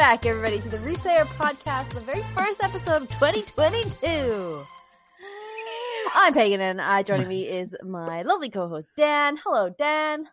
[0.00, 4.62] Back, everybody, to the Replayer Podcast, the very first episode of 2022.
[6.14, 9.36] I'm Pagan, and uh, joining me is my lovely co-host Dan.
[9.44, 10.26] Hello, Dan.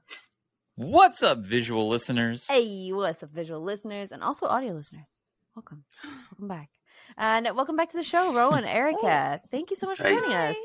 [0.76, 2.48] What's up, visual listeners?
[2.48, 5.22] Hey, what's up, visual listeners and also audio listeners?
[5.54, 5.84] Welcome,
[6.32, 6.70] welcome back,
[7.18, 9.42] and welcome back to the show, Rohan, Erica.
[9.52, 10.56] Thank you so much for joining us.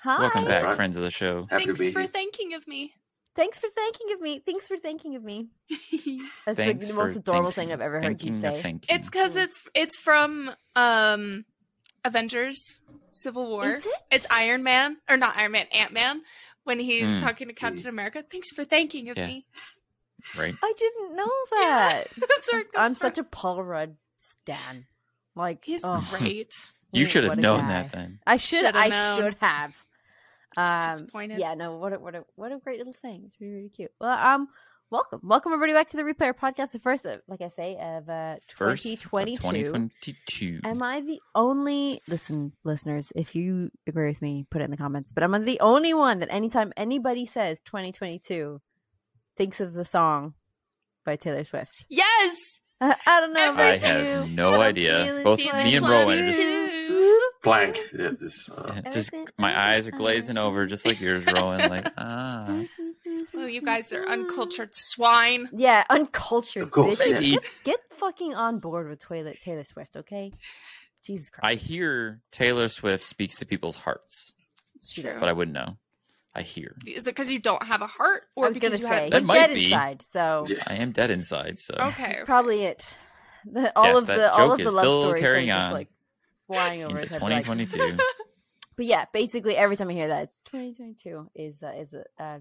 [0.00, 0.18] Hi.
[0.18, 1.46] Welcome back, friends of the show.
[1.50, 2.08] Happy Thanks for here.
[2.08, 2.94] thinking of me.
[3.36, 4.40] Thanks for thinking of me.
[4.44, 5.48] Thanks for thinking of me.
[6.46, 8.80] That's like the most adorable thing I've ever heard you say.
[8.88, 11.44] it's because it's it's from um
[12.04, 12.80] Avengers
[13.12, 13.68] Civil War.
[13.68, 13.92] Is it?
[14.10, 16.22] It's Iron Man or not Iron Man, Ant Man.
[16.64, 17.20] When he's Hmm.
[17.20, 19.26] talking to Captain America, thanks for thanking of Yeah.
[19.28, 19.46] me.
[20.38, 20.54] right.
[20.62, 22.04] I didn't know that.
[22.16, 23.06] That's where it comes I'm from.
[23.08, 24.86] such a Paul Rudd stan.
[25.36, 26.50] Like He's oh, great.
[26.92, 27.68] You mm, should have known guy.
[27.68, 28.18] that then.
[28.26, 28.62] I should.
[28.62, 29.16] Shoulda I known.
[29.16, 29.85] should have.
[30.56, 31.38] Um, Disappointed.
[31.38, 31.76] yeah, no.
[31.76, 33.22] What a what a what a great little saying.
[33.26, 33.90] It's really really cute.
[34.00, 34.48] Well, um,
[34.90, 36.72] welcome, welcome everybody back to the Replayer Podcast.
[36.72, 39.36] The first, uh, like I say, of uh, First, 2022.
[39.42, 40.60] 2022.
[40.64, 43.12] Am I the only listen, listeners?
[43.14, 45.12] If you agree with me, put it in the comments.
[45.12, 48.60] But I'm the only one that anytime anybody says 2022
[49.36, 50.34] thinks of the song
[51.04, 51.84] by Taylor Swift?
[51.88, 52.60] Yes.
[52.80, 54.34] I don't know Every I have you.
[54.34, 55.22] no idea.
[55.24, 56.65] Both me and Rohan 22.
[57.46, 57.78] Blank.
[57.98, 61.70] Yeah, this, uh, just my eyes are glazing over, just like yours, Rohan.
[61.70, 62.62] Like ah,
[63.32, 65.48] Well, you guys are uncultured swine.
[65.52, 66.62] Yeah, uncultured.
[66.62, 67.22] Of course, bitches.
[67.22, 67.30] yeah.
[67.34, 70.30] Get, get fucking on board with Taylor, Taylor Swift, okay?
[71.04, 71.44] Jesus Christ.
[71.44, 74.32] I hear Taylor Swift speaks to people's hearts,
[74.74, 75.14] It's true.
[75.18, 75.76] but I wouldn't know.
[76.34, 76.74] I hear.
[76.86, 79.10] Is it because you don't have a heart, or I was because you say have?
[79.12, 79.64] That might dead be.
[79.66, 80.56] inside, so yeah.
[80.66, 82.08] I am dead inside, so Okay.
[82.12, 82.92] that's probably it.
[83.46, 85.88] The, all Yes, of the all of the love stories are just like
[86.46, 87.22] flying over into his head.
[87.22, 87.96] like- 2022.
[88.76, 92.38] but yeah, basically every time I hear that, it's 2022 is uh, is a uh,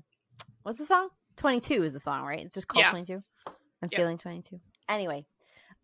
[0.64, 1.10] what's the song?
[1.38, 2.40] 22 is the song, right?
[2.44, 2.92] It's just called Yeah.
[2.92, 3.24] 22.
[3.46, 3.92] I'm Yep.
[3.94, 4.60] feeling 22.
[4.88, 5.26] Anyway,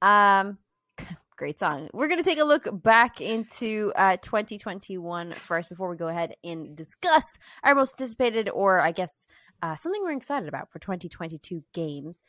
[0.01, 0.57] um,
[1.35, 1.89] great song.
[1.93, 6.75] We're gonna take a look back into uh 2021 first before we go ahead and
[6.75, 9.27] discuss our most anticipated, or I guess
[9.63, 12.23] uh, something we're excited about for 2022 games.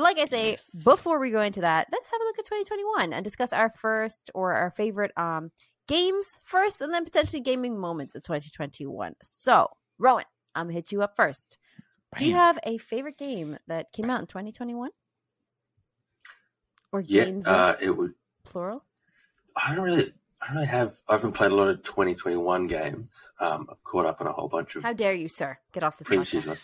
[0.00, 3.12] But like I say, before we go into that, let's have a look at 2021
[3.12, 5.50] and discuss our first or our favorite um
[5.88, 9.14] games first, and then potentially gaming moments of 2021.
[9.22, 9.68] So,
[9.98, 10.24] Rohan,
[10.54, 11.58] I'm gonna hit you up first.
[12.16, 14.88] Do you have a favorite game that came out in 2021?
[16.92, 18.14] Or yeah, games uh, it would.
[18.42, 18.82] plural?
[19.54, 20.04] I don't really.
[20.40, 20.94] I don't really have.
[21.10, 23.32] I haven't played a lot of 2021 games.
[23.38, 25.58] Um, I've caught up on a whole bunch of How dare you, sir?
[25.72, 26.32] Get off this years.
[26.32, 26.58] podcast.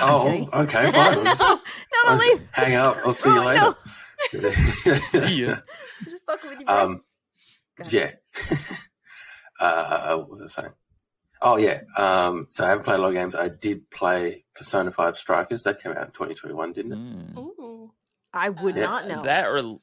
[0.00, 0.48] Ones.
[0.52, 0.92] Oh, okay, fine.
[0.92, 1.60] no, I'll no, no,
[2.06, 2.48] I'll leave.
[2.52, 2.96] hang up.
[3.04, 3.76] I'll see you Oh, later.
[4.42, 4.50] no.
[4.50, 5.56] See ya.
[5.56, 6.66] I'm just fucking with you.
[6.68, 7.00] um,
[7.90, 8.10] yeah.
[9.60, 10.74] uh, what was I saying?
[11.42, 11.80] Oh yeah.
[11.96, 13.34] Um, so I haven't played a lot of games.
[13.34, 15.62] I did play Persona 5 Strikers.
[15.64, 16.98] That came out in 2021, didn't it?
[16.98, 17.38] Mm.
[17.38, 17.92] Ooh.
[18.32, 19.22] I would Yeah, not know.
[19.24, 19.78] That or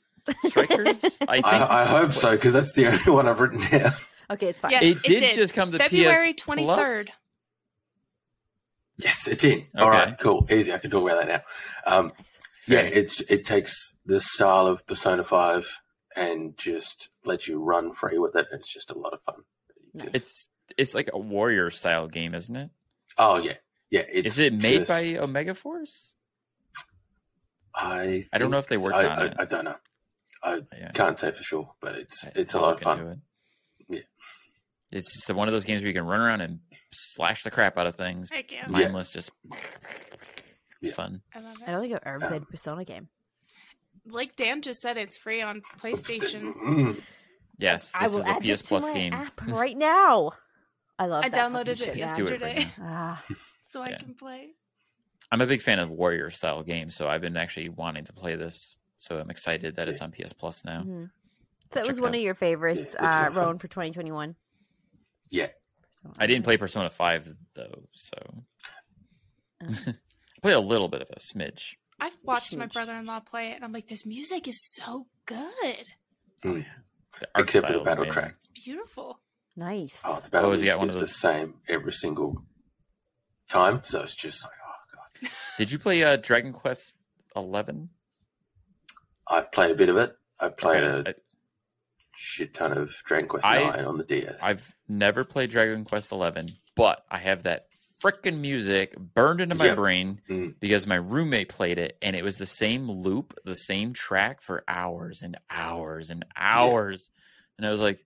[0.49, 1.03] Strikers?
[1.27, 3.91] I think I, I hope so because that's the only one I've written down.
[4.31, 4.71] okay, it's fine.
[4.71, 5.35] Yes, it it did, did.
[5.35, 6.57] just come to February PS 23rd.
[6.65, 7.07] Plus?
[8.97, 9.65] Yes, it's in.
[9.77, 9.97] All Okay.
[9.97, 10.73] right, cool, easy.
[10.73, 11.27] I can talk about that
[11.87, 11.91] now.
[11.97, 12.39] Um, Nice.
[12.67, 15.81] yeah, it's it takes the style of Persona Five
[16.15, 18.47] and just lets you run free with it.
[18.51, 19.43] It's just a lot of fun.
[19.93, 20.09] Nice.
[20.13, 20.47] It's
[20.77, 22.69] it's like a warrior style game, isn't it?
[23.19, 23.53] oh yeah,
[23.91, 24.03] yeah.
[24.09, 26.13] It's Is it made just- by Omega Force?
[27.75, 29.33] I I don't know if they worked I, on I, it.
[29.39, 29.75] I don't know.
[30.43, 30.91] I Yeah.
[30.93, 33.07] can't say for sure, but it's I- it's a I'll lot of fun.
[33.07, 33.19] it.
[33.89, 33.99] Yeah.
[34.91, 36.59] It's just one of those games where you can run around and
[36.91, 38.31] slash the crap out of things.
[38.31, 38.61] Heck yeah.
[38.65, 38.67] Yeah.
[38.71, 39.31] Mindless, just
[40.81, 40.93] Yeah.
[40.93, 41.21] fun.
[41.33, 43.09] I love I don't think I've ever played a Persona game.
[44.05, 47.01] Like Dan just said, it's free on PlayStation.
[47.59, 49.13] Yes, I this will is a add PS this Plus to my game.
[49.13, 50.31] app right now.
[50.99, 51.25] I love.
[51.25, 52.15] I that downloaded it shit now.
[52.15, 52.71] Do it right yesterday.
[52.77, 52.83] now.
[53.17, 53.97] Ah, It's so I Yeah.
[53.97, 54.49] can play.
[55.31, 58.35] I'm a big fan of warrior style games, so I've been actually wanting to play
[58.35, 58.75] this.
[58.97, 60.81] So I'm excited that it's on PS Plus now.
[60.83, 61.09] Mhm.
[61.73, 63.31] So that was it one of your favorites, Yeah, uh.
[63.31, 64.35] Rohan, for 2021.
[65.31, 65.47] Yeah.
[66.19, 68.17] I didn't play Persona 5 though, so
[69.61, 69.67] Oh.
[69.87, 71.75] I played a little bit of a smidge.
[71.99, 75.85] I've watched my brother-in-law play it, and I'm like, this music is so good.
[76.43, 76.63] The
[77.33, 78.13] art Except for the battle amazing.
[78.13, 78.35] track.
[78.37, 79.19] It's beautiful.
[79.55, 79.99] Nice.
[80.05, 82.43] Oh, the battle Oh, has he music one is of the same every single
[83.49, 83.81] time.
[83.83, 85.31] So it's just like, oh god.
[85.57, 86.95] Did you play uh, Dragon Quest
[87.35, 87.89] 11?
[89.27, 90.15] I've played a bit of it.
[90.39, 91.13] I played Okay, a
[92.15, 94.43] shit ton of Dragon Quest I- Nine on the DS.
[94.43, 97.67] I've never played Dragon Quest 11, but I have that
[98.03, 99.75] freaking music burned into my Yep.
[99.75, 100.59] brain Mm.
[100.59, 104.63] because my roommate played it and it was the same loop, the same track for
[104.67, 107.09] hours and hours and hours.
[107.57, 108.05] And I was like,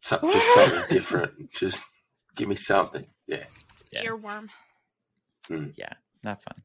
[0.00, 1.52] So- just something different.
[1.52, 1.84] Just
[2.34, 3.06] give me something.
[3.28, 3.44] Yeah.
[3.92, 4.04] Yeah.
[4.06, 4.48] Earworm.
[6.24, 6.62] not fun.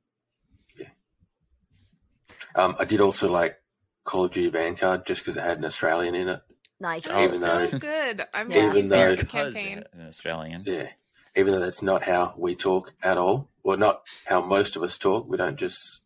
[2.55, 3.59] Um, I did also like
[4.03, 6.41] Call of Duty Vanguard just because it had an Australian in it.
[6.79, 7.03] Nice.
[7.03, 8.27] That's Oh, Even so though- good.
[8.33, 8.57] I'm Yeah.
[8.67, 9.83] really Even though- the Because campaign.
[9.93, 10.61] an Australian.
[10.65, 10.89] Yeah.
[11.35, 14.97] Even though that's not how we talk at all, or not how most of us
[14.97, 15.27] talk.
[15.27, 16.03] We don't just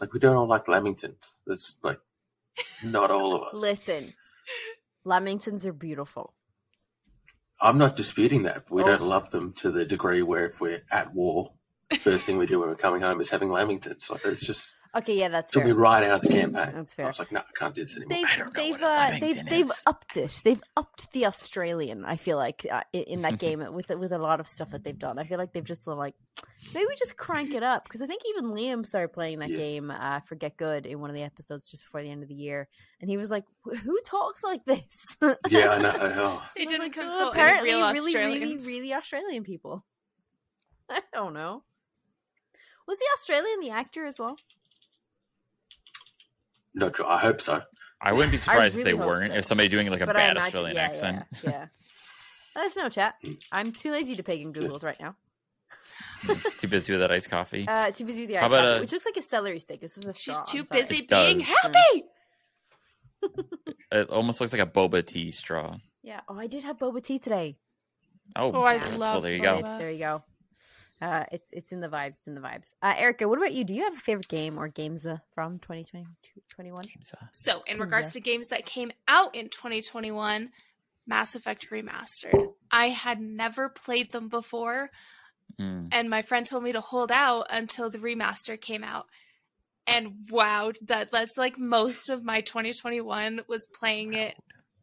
[0.00, 1.36] like we don't all like Lamingtons.
[1.46, 2.00] That's like
[2.82, 3.60] not all of us.
[3.60, 4.14] Listen,
[5.04, 6.32] Lamingtons are beautiful.
[7.60, 8.66] I'm not disputing that.
[8.66, 8.86] But we Oh.
[8.86, 11.52] don't love them to the degree where if we're at war,
[12.00, 14.08] first thing we do when we're coming home is having Lamingtons.
[14.10, 15.78] Like it's just Okay, yeah, that's took me fair.
[15.78, 16.72] right out of the campaign.
[16.74, 17.06] That's fair.
[17.06, 18.10] I was like, no, I can't do this anymore.
[18.18, 20.40] They've I don't know they've what uh, they've they've upped it.
[20.44, 22.04] They've upped the Australian.
[22.04, 24.98] I feel like uh, in that game with with a lot of stuff that they've
[24.98, 25.18] done.
[25.18, 26.14] I feel like they've just sort of like
[26.74, 29.56] maybe just crank it up because I think even Liam started playing that Yeah.
[29.56, 32.28] game uh, for Get Good in one of the episodes just before the end of
[32.28, 32.68] the year,
[33.00, 35.16] and he was like, "Who talks like this?"
[35.48, 35.92] yeah, I know.
[35.96, 39.86] Oh, They I didn't like, "Oh, consult any apparently real really, really, really Australian people.
[40.90, 41.62] I don't know.
[42.86, 44.36] Was the Australian the actor as well?
[46.74, 47.06] Not sure.
[47.06, 47.60] I hope so.
[48.00, 49.32] I wouldn't be surprised if they weren't.
[49.32, 49.38] so.
[49.38, 51.24] If somebody doing like a but bad imagine, Australian yeah, accent.
[51.44, 51.66] Yeah, yeah.
[52.56, 53.14] Let us know, chat.
[53.50, 55.16] I'm too lazy to pig in Google's right now.
[56.58, 57.64] Too busy with that iced coffee.
[57.66, 59.58] Uh, too busy with the How ice about, coffee, uh, which looks like a celery
[59.58, 59.80] stick.
[59.80, 62.04] This is a She's straw, too busy being happy.
[63.90, 65.76] it almost looks like a boba tea straw.
[66.02, 66.20] Yeah.
[66.28, 67.56] Oh, I did have boba tea today.
[68.36, 68.96] Oh, Oh, I love.
[68.98, 69.22] love.
[69.22, 69.62] there you go.
[69.62, 70.22] There you go.
[71.02, 72.10] Uh, it's it's in the vibes.
[72.10, 72.70] It's in the vibes.
[72.80, 73.64] Uh, Erica, what about you?
[73.64, 76.06] Do you have a favorite game or games uh, from 2020
[76.54, 76.84] 21?
[77.32, 78.12] So, in Cool, regards yeah.
[78.12, 80.50] to games that came out in 2021,
[81.06, 82.52] Mass Effect Remastered.
[82.70, 84.90] I had never played them before,
[85.60, 85.88] Mm.
[85.92, 89.06] and my friend told me to hold out until the remaster came out.
[89.86, 94.34] And wow, that that's like most of my 2021 was playing it,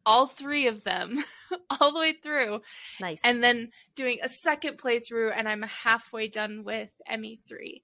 [0.05, 1.23] all three of them,
[1.69, 2.61] all the way through,
[2.99, 3.21] Nice.
[3.23, 7.81] and then doing a second playthrough, and I'm halfway done with ME3.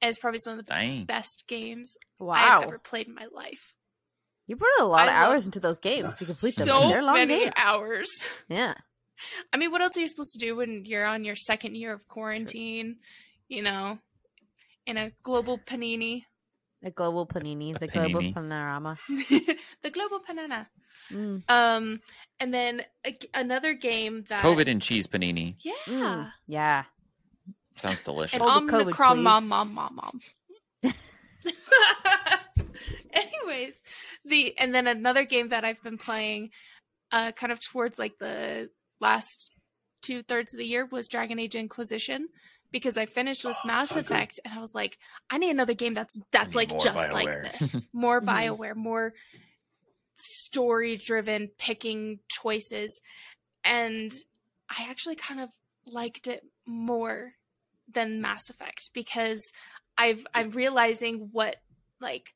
[0.00, 1.04] And it's probably some of the Dang.
[1.06, 3.74] best games wow, I've ever played in my life.
[4.46, 6.66] you put a lot of I love hours into those games to complete them.
[6.68, 7.52] So they're long many games.
[7.56, 8.08] hours.
[8.48, 8.74] Yeah.
[9.52, 11.92] I mean, what else are you supposed to do when you're on your second year
[11.92, 12.98] of quarantine?
[13.48, 13.98] You know,
[14.86, 16.24] in a global panini,
[16.82, 18.96] The global panini, A the global panorama.
[19.08, 20.66] the global panana.
[21.12, 21.98] Mm, Um,
[22.38, 25.56] and then a- another game that COVID and cheese panini.
[25.60, 26.84] yeah, mm, yeah.
[27.74, 28.34] Sounds delicious.
[28.34, 29.22] and Hold the COVID, Omicron, please.
[29.24, 30.20] mom, mom, mom, mom.
[33.12, 33.80] Anyways,
[34.24, 36.50] the and then another game that I've been playing,
[37.10, 38.70] uh, kind of towards like the
[39.00, 39.52] last
[40.02, 42.28] two thirds of the year was Dragon Age Inquisition
[42.70, 44.06] because I finished with Oh, Mass so good.
[44.06, 44.98] Effect and I was like,
[45.30, 47.12] I need another game that's that's like just BioWare.
[47.12, 48.26] like this, more Mhm.
[48.26, 49.14] Bioware, more
[50.14, 53.00] story driven, picking choices,
[53.64, 54.12] and
[54.68, 55.50] I actually kind of
[55.86, 57.32] liked it more
[57.92, 59.50] than Mass Effect because
[59.96, 61.56] I've I'm realizing what
[62.00, 62.34] like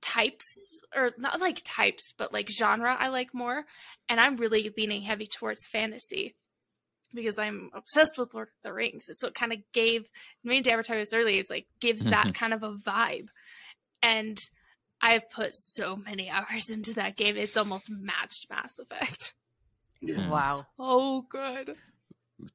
[0.00, 3.64] types or not like types but like genre I like more
[4.08, 6.36] and I'm really leaning heavy towards fantasy
[7.14, 10.08] because I'm obsessed with Lord of the Rings and so it kind of gave
[10.44, 13.28] me and advertise this earlier it's like gives that kind of a vibe
[14.02, 14.38] and
[15.00, 19.34] I've put so many hours into that game it's almost matched Mass Effect
[20.00, 20.16] Yeah.
[20.16, 20.30] Mm.
[20.30, 20.60] Wow.
[20.78, 21.76] oh good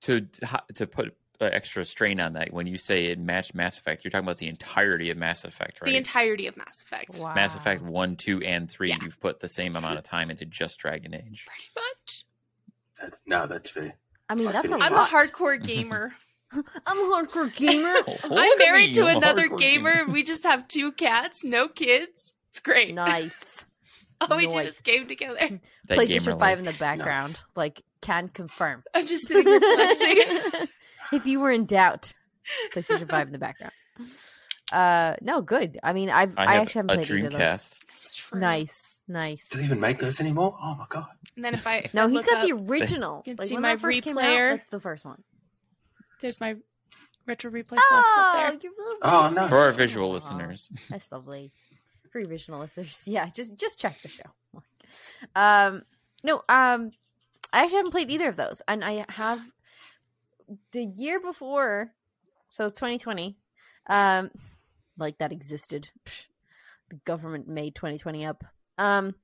[0.01, 0.27] to
[0.75, 4.11] to put uh, extra strain on that, when you say it matched Mass Effect, you're
[4.11, 5.87] talking about the entirety of Mass Effect, right?
[5.89, 7.33] the entirety of Mass Effect Wow.
[7.33, 8.89] Mass Effect one, two, and three.
[8.89, 8.97] Yeah.
[9.01, 11.47] You've put the same amount of time into just Dragon Age.
[11.47, 12.25] pretty much
[13.01, 13.97] That's no, that's fair.
[14.31, 15.11] I mean, I that's a finished I'm lot.
[15.11, 16.13] a hardcore gamer
[16.53, 16.63] I'm
[16.97, 17.93] a hardcore gamer.
[18.23, 20.05] I'm married to another gamer.
[20.09, 22.35] We just have two cats, no kids.
[22.49, 22.93] It's great.
[22.93, 23.65] nice.
[24.21, 25.59] All we do is game together.
[25.87, 26.59] That PlayStation 5 life.
[26.59, 27.33] in the background.
[27.33, 27.43] Nice.
[27.55, 28.83] Like, can confirm.
[28.93, 30.67] I'm just sitting here flexing.
[31.13, 32.13] if you were in doubt,
[32.73, 33.73] PlayStation Five in the background.
[34.71, 35.79] Uh, no, good.
[35.83, 37.41] I mean, I've I, I have actually haven't played either of those.
[37.41, 37.79] Dreamcast.
[37.89, 38.39] It's true.
[38.39, 39.47] Nice, nice.
[39.49, 40.55] Do they even make those anymore?
[40.61, 41.05] Oh my god!
[41.35, 43.23] And then if I if No, I he's look got up, the original.
[43.25, 45.23] You can like see my that first came out, that's the first one.
[46.21, 46.55] there's my
[47.25, 48.53] retro replay flex up there.
[48.61, 49.35] you're really Oh, nice.
[49.35, 49.49] nice.
[49.49, 51.51] For our visual Aw, listeners, That's lovely.
[52.11, 54.23] For your visual listeners, yeah, just just check the show.
[55.35, 55.83] Um,
[56.21, 56.91] no, um,
[57.53, 59.39] I actually haven't played either of those, and I have
[60.73, 61.93] the year before,
[62.49, 63.37] so it's 2020.
[63.87, 64.31] Um,
[64.97, 65.89] like that existed.
[66.05, 66.23] Psh,
[66.89, 68.43] The government made 2020 up.
[68.77, 69.15] Um,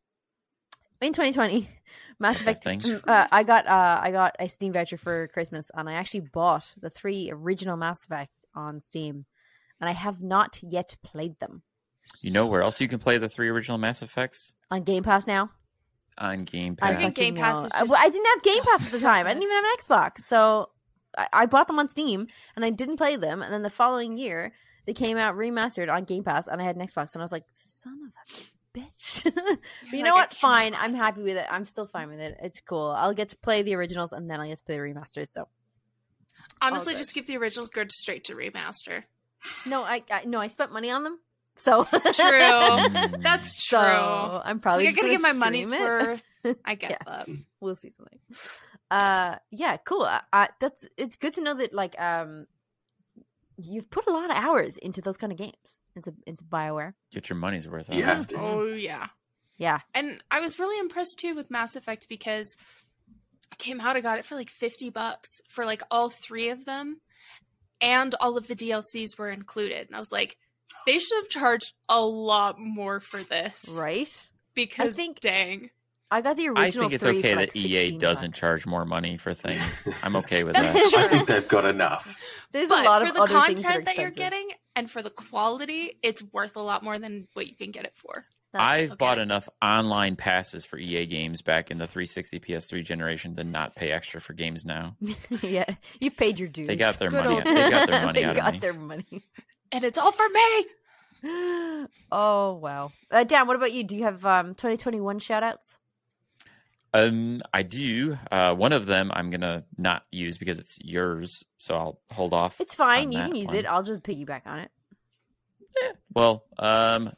[1.01, 1.69] in 2020,
[2.19, 2.65] Mass Effect.
[2.65, 6.73] Uh, I got uh, I got a Steam voucher for Christmas, and I actually bought
[6.81, 9.25] the three original Mass Effects on Steam,
[9.79, 11.61] and I have not yet played them
[12.21, 15.27] you know where else you can play the three original Mass Effects on Game Pass
[15.27, 15.49] now.
[16.17, 17.01] on Game I Pass.
[17.01, 19.27] think Game Pass is I- just- well, I, didn't have Game Pass at the time.
[19.27, 20.69] I didn't even have an Xbox, so
[21.17, 23.41] I, I bought them on Steam, and I didn't play them.
[23.41, 24.53] And then the following year,
[24.85, 27.33] they came out remastered on Game Pass, and I had an Xbox, and I was
[27.33, 28.41] like, "Son of a
[28.75, 29.57] bitch!" but you
[29.93, 30.33] You're know like, what?
[30.36, 30.74] Fine.
[30.75, 31.45] I'm happy with it.
[31.50, 32.38] I'm still fine with it.
[32.41, 32.93] It's cool.
[32.97, 35.29] I'll get to play the originals, and then I'll get to play the remasters.
[35.29, 35.47] So
[36.62, 39.03] Honestly, just give the originals go straight to remaster.
[39.67, 41.19] no, I, I no, I spent money on them.
[41.55, 42.01] So True.
[42.13, 43.24] Mm.
[43.24, 43.77] That's true.
[43.79, 45.79] So I'm probably Like, I just gotta get my money's it.
[45.79, 46.24] worth.
[46.63, 46.97] I get Yeah.
[47.05, 47.27] that.
[47.59, 48.19] we'll see something.
[48.91, 50.03] Uh, yeah, cool.
[50.03, 52.45] I, I, that's it's good to know that like um,
[53.57, 55.55] you've put a lot of hours into those kind of games.
[55.97, 56.93] Into into Bioware.
[57.11, 57.91] Get your money's worth.
[57.93, 58.37] You have to.
[58.39, 59.07] Oh yeah.
[59.59, 62.55] Yeah, And I was really impressed too with Mass Effect because
[63.51, 63.95] I came out.
[63.95, 67.01] I got it for like fifty bucks for like all three of them,
[67.81, 69.87] and all of the DLCs were included.
[69.87, 70.37] And I was like,
[70.85, 74.29] they should have charged a lot more for this, right.
[74.53, 75.71] Because I think- dang,
[76.11, 76.85] I got the original.
[76.85, 78.39] I think it's three okay for, like, that EA doesn't bucks.
[78.39, 79.87] charge more money for things.
[80.03, 80.89] I'm okay with That's that.
[80.93, 81.03] true.
[81.03, 82.15] I think they've got enough.
[82.51, 84.89] There's but a lot for of the other things that, content that, you're getting and
[84.89, 88.25] for the quality, it's worth a lot more than what you can get it for.
[88.53, 88.96] That's I've okay.
[88.98, 93.75] bought enough online passes for EA games back in the 360 PS3 generation to not
[93.75, 94.96] pay extra for games now.
[95.41, 95.65] yeah,
[96.00, 96.67] you've paid your dues.
[96.67, 97.36] They got their Good money.
[97.36, 98.60] old- They got their money They out of got me.
[98.60, 99.25] their money.
[99.74, 100.65] And it's all for me.
[102.12, 103.48] oh wow, uh, Dan.
[103.48, 103.84] What about you?
[103.84, 105.77] Do you have um 2021 shout outs?
[106.97, 108.17] Um, I do.
[108.31, 112.59] Uh, one of them I'm gonna not use because it's yours, so I'll hold off.
[112.61, 113.11] It's fine.
[113.11, 113.55] You can use one.
[113.57, 113.65] it.
[113.65, 114.71] I'll just piggyback on it.
[116.13, 117.13] Well, um,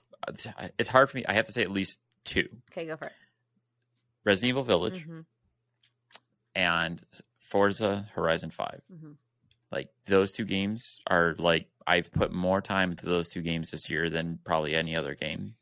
[0.77, 1.25] it's hard for me.
[1.25, 3.13] I have to say at least two: Okay, go for it.
[4.25, 5.25] Resident Evil Village Mhm,
[6.55, 7.01] and
[7.39, 8.81] Forza Horizon Five.
[8.91, 9.15] mhm.
[9.71, 13.89] Like those two games are like I've put more time into those two games this
[13.89, 15.55] year than probably any other game.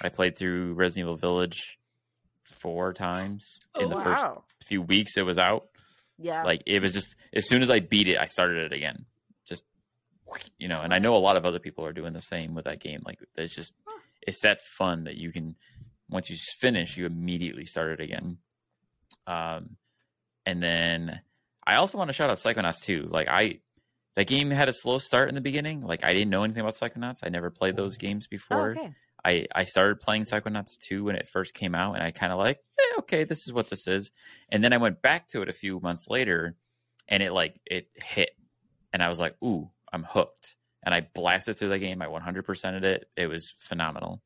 [0.00, 1.78] I played through Resident Evil Village
[2.60, 4.24] four times in Oh, the first
[4.64, 5.68] few weeks it was out.
[6.18, 6.42] Yeah.
[6.44, 9.04] Like it was just as soon as I beat it, I started it again.
[9.46, 9.64] Just
[10.58, 12.64] you know, and I know a lot of other people are doing the same with
[12.64, 13.02] that game.
[13.04, 13.72] Like it's just
[14.22, 15.56] it's that fun that you can
[16.08, 18.38] once you finish, you immediately start it again.
[19.26, 19.76] Um,
[20.44, 21.20] and then
[21.66, 23.08] I also want to shout out Psychonauts too.
[23.10, 23.58] Like I,
[24.14, 25.82] that game had a slow start in the beginning.
[25.82, 27.18] Like I didn't know anything about Psychonauts.
[27.24, 28.70] I never played those games oh, before.
[28.70, 28.94] okay.
[29.26, 32.38] I I started playing Psychonauts 2 when it first came out, and I kind of
[32.38, 34.12] like, eh, okay, this is what this is.
[34.50, 36.54] And then I went back to it a few months later,
[37.08, 38.30] and it like it hit,
[38.92, 40.54] and I was like, ooh, I'm hooked.
[40.84, 42.00] And I blasted through the game.
[42.00, 43.10] I 100%ed it.
[43.16, 44.22] It was phenomenal.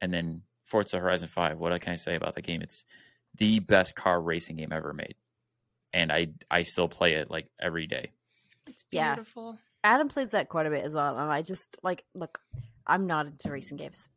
[0.00, 1.58] And then Forza Horizon 5.
[1.58, 2.62] What can I say about the game?
[2.62, 2.84] It's
[3.36, 5.14] the best car racing game ever made,
[5.92, 8.10] and I I still play it like every day.
[8.66, 9.14] It's Yeah.
[9.14, 9.58] beautiful.
[9.84, 12.40] Adam plays that quite a bit as well, and I just like look.
[12.88, 14.08] I'm not into racing games.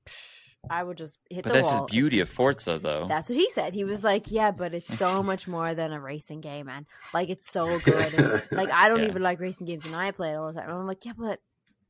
[0.70, 1.86] I would just hit But the that's wall.
[1.88, 3.08] the beauty It's- of Forza, though.
[3.08, 3.74] That's what he said.
[3.74, 6.86] He was like, "Yeah, but it's so much more than a racing game, man.
[7.14, 8.14] Like it's so good.
[8.14, 9.08] And, like I don't Yeah.
[9.10, 11.14] even like racing games, and I play it all the time." And I'm like, "Yeah,
[11.18, 11.40] but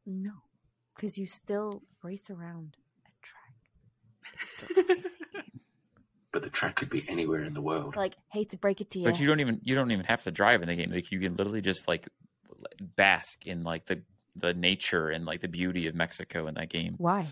[0.05, 0.31] no,
[0.95, 4.41] because you still race around a track.
[4.41, 5.43] It's still a racing game.
[6.31, 7.97] but the track could be anywhere in the world.
[7.97, 10.23] Like, hate to break it to you, But you don't even you don't even have
[10.23, 10.91] to drive in the game.
[10.91, 12.07] Like you can literally just like
[12.95, 14.01] bask in like the
[14.35, 16.95] the nature and like the beauty of Mexico in that game.
[16.97, 17.27] why?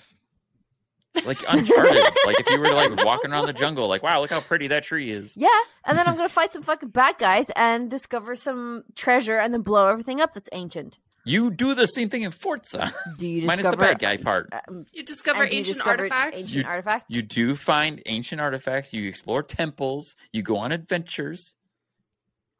[1.25, 2.03] Like Uncharted.
[2.25, 4.83] like if you were like walking around the jungle, like wow, look how pretty that
[4.83, 5.33] tree is.
[5.35, 5.47] Yeah,
[5.85, 9.61] and then I'm gonna fight some fucking bad guys and discover some treasure, and then
[9.61, 10.99] blow everything up that's ancient.
[11.25, 14.53] You do the same thing in Forza, Do you minus discover the bad guy part.
[14.67, 16.39] Um, You discover and do you ancient discover artifacts.
[16.39, 17.13] Ancient You- artifacts.
[17.13, 18.93] You do find ancient artifacts.
[18.93, 20.15] You explore temples.
[20.31, 21.55] You go on adventures.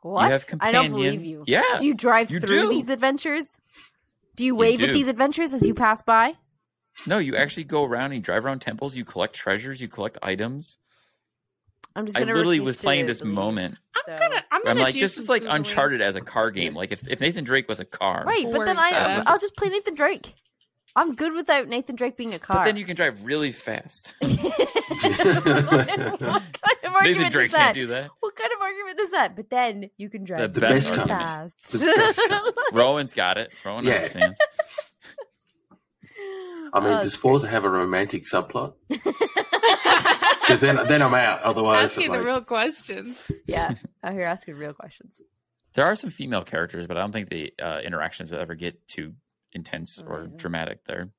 [0.01, 0.25] what?
[0.25, 1.43] You have I don't believe you.
[1.47, 1.63] Yeah.
[1.79, 2.69] Do you drive you through do.
[2.69, 3.57] these adventures?
[4.39, 4.93] Do you wave at do.
[4.93, 6.33] these adventures as you pass by?
[7.05, 8.95] No, you actually go around and you drive around temples.
[8.95, 9.81] You collect treasures.
[9.81, 10.77] You collect items.
[11.93, 13.75] I'm just I gonna literally refuse was playing this believe moment.
[13.97, 15.55] I'm So- gonna I'm I'm I'm like, do this some is like Googling.
[15.55, 16.73] Uncharted as a car game.
[16.73, 19.67] Like if, if Nathan Drake was a car, Right, but then I, I'll just play
[19.67, 20.33] Nathan Drake.
[20.99, 22.57] I'm good without Nathan Drake being a car.
[22.57, 24.15] but then you can drive really fast.
[24.19, 24.39] what kind
[26.83, 27.51] of argument Nathan is that?
[27.51, 28.09] can't do that.
[28.19, 29.35] What kind of argument is that?
[29.35, 31.19] But then you can drive The really best argument.
[31.21, 31.71] fast.
[31.71, 32.21] The best
[32.73, 33.51] Rohan's got it.
[33.65, 33.93] Rohan Yeah.
[33.93, 34.39] understands.
[36.73, 38.73] I mean, Oh, does Forza have a romantic subplot?
[40.41, 41.43] Because then, then I'm out.
[41.43, 43.31] Otherwise, Asking like, the real questions.
[43.45, 45.21] yeah, out here asking real questions.
[45.75, 48.87] There are some female characters, but I don't think the uh, interactions will ever get
[48.87, 49.13] too
[49.53, 51.09] intense or dramatic there.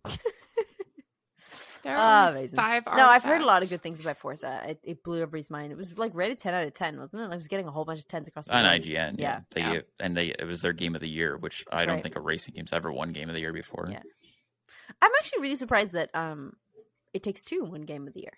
[1.82, 2.56] There Oh, are amazing.
[2.56, 2.82] five.
[2.86, 4.62] No, I've heard a lot of good things about Forza.
[4.68, 5.72] It, it blew everybody's mind.
[5.72, 7.24] It was like rated ten out of ten, wasn't it?
[7.24, 8.82] Like, I was getting a whole bunch of tens across the On board.
[8.82, 9.80] IGN, yeah, Yeah, they yeah.
[9.98, 12.02] and they it was their game of the year, which I don't right.
[12.02, 13.88] think a racing game's ever won game of the year before.
[13.90, 14.02] Yeah.
[15.00, 16.52] I'm actually really surprised that um,
[17.14, 18.32] it takes two won Game of the Year.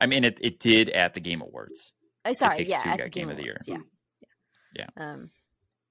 [0.00, 1.92] I mean, it, it did at the Game Awards.
[2.24, 3.56] Oh, sorry, Takes yeah, Two at the Game Game of the Year.
[3.68, 3.86] Awards,
[4.74, 5.10] Yeah, Yeah.
[5.12, 5.30] Um,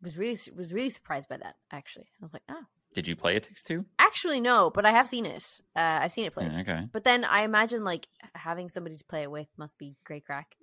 [0.01, 1.55] was really was really surprised by that.
[1.71, 3.85] Actually, I was like, oh, Did you play It Takes Two?
[3.99, 5.59] actually no, but I have seen it.
[5.75, 6.51] Uh, I've seen it played.
[6.53, 6.87] Yeah, okay.
[6.91, 10.55] But then I imagine like having somebody to play it with must be great crack.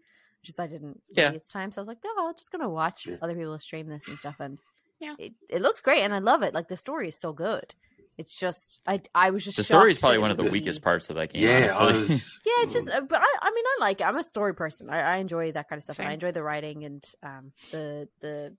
[0.43, 1.25] Just I didn't Yeah.
[1.27, 3.59] really at the time, so I was like, oh, I'm just gonna watch other people
[3.59, 4.57] stream this and stuff, and
[5.01, 5.15] Yeah.
[5.19, 6.55] it, it looks great, and I love it.
[6.55, 7.75] Like the story is so good.
[8.19, 10.83] It's just I I was just The story is probably one of the be- weakest
[10.83, 11.43] parts of that game.
[11.43, 12.39] yeah, I was.
[12.47, 14.05] Yeah, it's just, uh, but I, I mean, I like it.
[14.07, 14.91] I'm a story person.
[14.91, 15.99] I, I enjoy that kind of stuff.
[15.99, 18.55] and I enjoy the writing and um, the the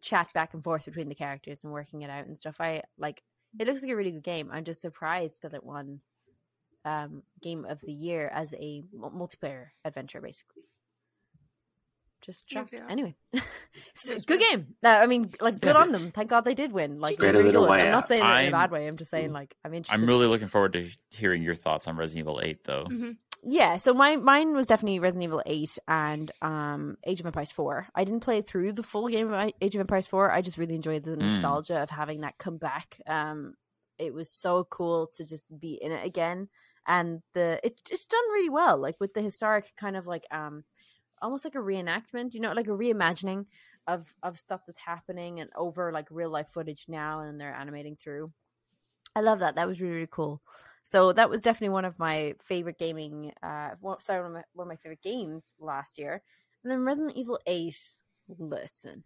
[0.00, 2.56] chat back and forth between the characters and working it out and stuff.
[2.60, 3.22] I like.
[3.58, 4.50] It looks like a really good game.
[4.52, 6.00] I'm just surprised that it won
[6.84, 10.62] um, game of the year as a multiplayer adventure, basically.
[12.20, 12.72] Just Yeah, shocked.
[12.72, 12.86] yeah.
[12.90, 13.14] Anyway,
[13.94, 14.40] so, good good.
[14.40, 14.66] game.
[14.84, 16.10] Uh, I mean, like good on them.
[16.10, 16.98] Thank God they did win.
[17.00, 17.70] Like Better really than a good.
[17.70, 18.86] way I'm not saying it in a I'm- bad way.
[18.88, 20.02] I'm just saying like I'm interested.
[20.02, 22.84] I'm really looking forward to hearing your thoughts on Resident Evil 8, though.
[22.84, 23.16] Mhm.
[23.42, 27.86] Yeah, so my mine was definitely Resident Evil 8 and um Age of Empires 4.
[27.94, 30.30] I didn't play through the full game of Age of Empires 4.
[30.32, 31.22] I just really enjoyed the Mm.
[31.22, 33.00] nostalgia of having that come back.
[33.06, 33.54] Um
[33.98, 36.48] it was so cool to just be in it again
[36.86, 40.64] and the it's it's done really well like with the historic kind of like um
[41.22, 43.46] almost like a reenactment, you know, like a reimagining
[43.88, 47.96] of of stuff that's happening and over like real life footage now and they're animating
[47.96, 48.32] through.
[49.14, 49.54] I love that.
[49.56, 50.42] That was really really cool.
[50.88, 53.30] So that was definitely one of my favorite gaming.
[53.42, 56.22] Uh, one, sorry, one of, my, one of my favorite games last year.
[56.64, 57.78] And then Resident Evil Eight.
[58.38, 59.04] Listen,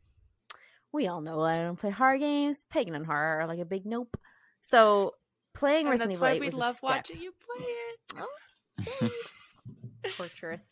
[0.92, 2.64] we all know I don't play horror games.
[2.70, 4.16] Pagan and horror are like a big nope.
[4.60, 5.14] So
[5.54, 6.88] playing And Resident Evil why Eight we was love a step.
[6.88, 7.66] watching you play
[8.86, 9.10] it.
[10.16, 10.64] Torturous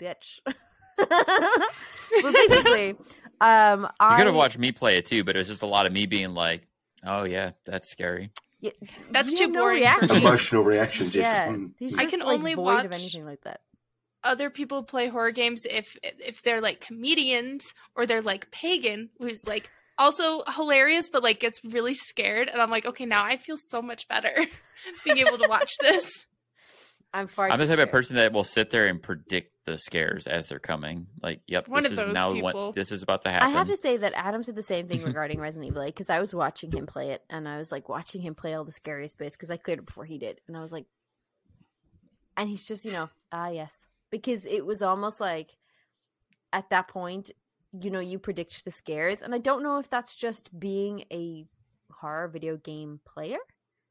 [0.00, 0.38] bitch.
[0.96, 2.90] but basically,
[3.40, 5.66] um, You I could have watched me play it too, but it was just a
[5.66, 6.68] lot of me being like,
[7.04, 8.30] "Oh yeah, that's scary."
[8.62, 8.70] Yeah,
[9.10, 10.16] That's too have no boring for reaction.
[10.16, 11.14] Emotional reactions.
[11.14, 11.26] Yes.
[11.26, 11.72] Yeah, Mm.
[11.78, 13.60] he's I can like, only void of watch- anything like that.
[14.24, 19.42] Other people play horror games if if they're like comedians or they're like pagan, who's
[19.48, 22.48] like also hilarious, but like gets really scared.
[22.48, 24.32] And I'm like, okay, now I feel so much better
[25.04, 26.24] being able to watch this.
[27.14, 27.50] I'm far.
[27.50, 30.48] I'm the too type of person that will sit there and predict the scares as
[30.48, 31.06] they're coming.
[31.22, 32.66] Like, yep, One this of is those now people.
[32.66, 33.48] what this is about to happen.
[33.48, 36.20] I have to say that Adam said the same thing regarding Resident Evil because I
[36.20, 39.18] was watching him play it and I was like watching him play all the scariest
[39.18, 40.86] bits because I cleared it before he did and I was like,
[42.36, 45.56] and he's just you know ah yes because it was almost like
[46.52, 47.30] at that point
[47.78, 51.46] you know you predict the scares and I don't know if that's just being a
[51.90, 53.36] horror video game player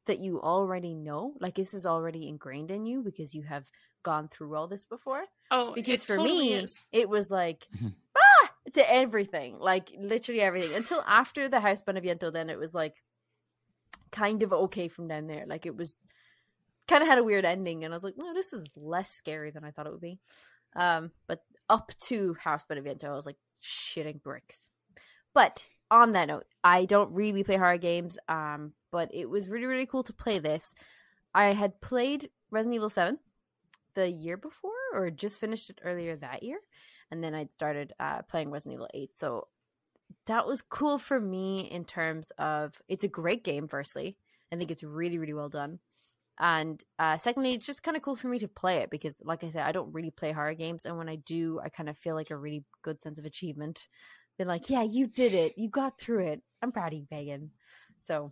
[0.08, 3.70] that you already know like this is already ingrained in you because you have
[4.04, 6.84] gone through all this before Oh, because it for totally me is.
[6.92, 7.94] it was like Mhm.
[8.18, 13.04] ah to everything like literally everything until after the house beneviento then it was like
[14.12, 16.06] kind of okay from down there like it was
[16.88, 19.52] kind of had a weird ending and i was like no this is less scary
[19.52, 20.20] than i thought it would be
[20.76, 24.70] um but up to house beneviento i was like shitting bricks
[25.34, 29.65] but on that note i don't really play horror games um but it was really
[29.65, 30.75] really cool to play this.
[31.34, 33.17] I had played resident evil 7
[33.93, 36.60] the year before or just finished it earlier that year
[37.10, 39.47] and then i'd started uh, playing resident evil 8 so
[40.27, 44.17] that was cool for me in terms of it's a great game firstly.
[44.51, 45.80] I think it's really really well done.
[46.38, 49.43] And uh, secondly it's just kind of cool for me to play it because like
[49.43, 50.86] i said i don't really play horror games.
[50.86, 53.88] And when i do i kind of feel like a really good sense of achievement
[54.41, 57.51] been like yeah you did it you got through it i'm proud of you pagan
[57.99, 58.32] so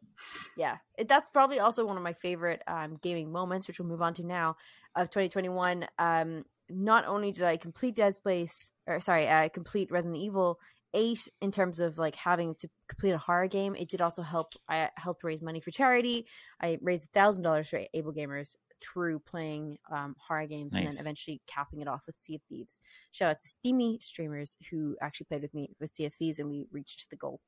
[0.58, 4.02] yeah it, that's probably also one of my favorite um, gaming moments which we'll move
[4.02, 4.56] on to now
[4.96, 10.18] of 2021 um not only did i complete dead space or sorry uh, complete resident
[10.18, 10.58] evil
[10.96, 13.76] eight in terms of like having to complete a horror game.
[13.76, 14.54] It did also help.
[14.68, 16.26] I helped raise money for charity.
[16.60, 21.42] I raised thousand dollars for Able Gamers through playing um, horror games and then eventually
[21.48, 22.80] capping it off with Sea of Thieves.
[23.12, 26.50] Shout out to Steamy streamers who actually played with me with Sea of Thieves and
[26.50, 27.40] we reached the goal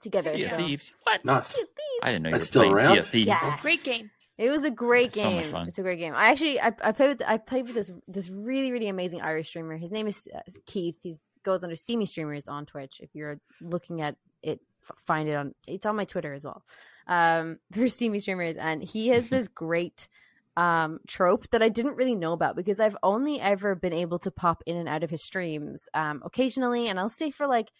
[0.00, 0.30] together.
[0.36, 0.92] Sea of so- Thieves.
[1.04, 1.24] What?
[1.24, 1.48] Nice.
[1.48, 2.00] Sea of Thieves.
[2.02, 2.98] I didn't know you That's were still playing Sea around?
[2.98, 3.26] of Thieves.
[3.28, 3.60] Yeah.
[3.60, 4.10] Great game.
[4.38, 5.52] It was a great It's so much game.
[5.52, 5.68] fun.
[5.68, 6.14] It's a great game.
[6.14, 9.48] I actually I, I played with I played with this this really really amazing Irish
[9.48, 9.76] streamer.
[9.76, 10.98] His name is uh, Keith.
[11.02, 13.00] He goes under Steamy Streamers on Twitch.
[13.02, 15.54] If you're looking at it, f- find it on.
[15.68, 16.64] It's on my Twitter as well.
[17.06, 20.08] Um, for Steamy Streamers, and he has this great
[20.56, 24.30] um trope that I didn't really know about because I've only ever been able to
[24.30, 27.70] pop in and out of his streams um occasionally, and I'll stay for like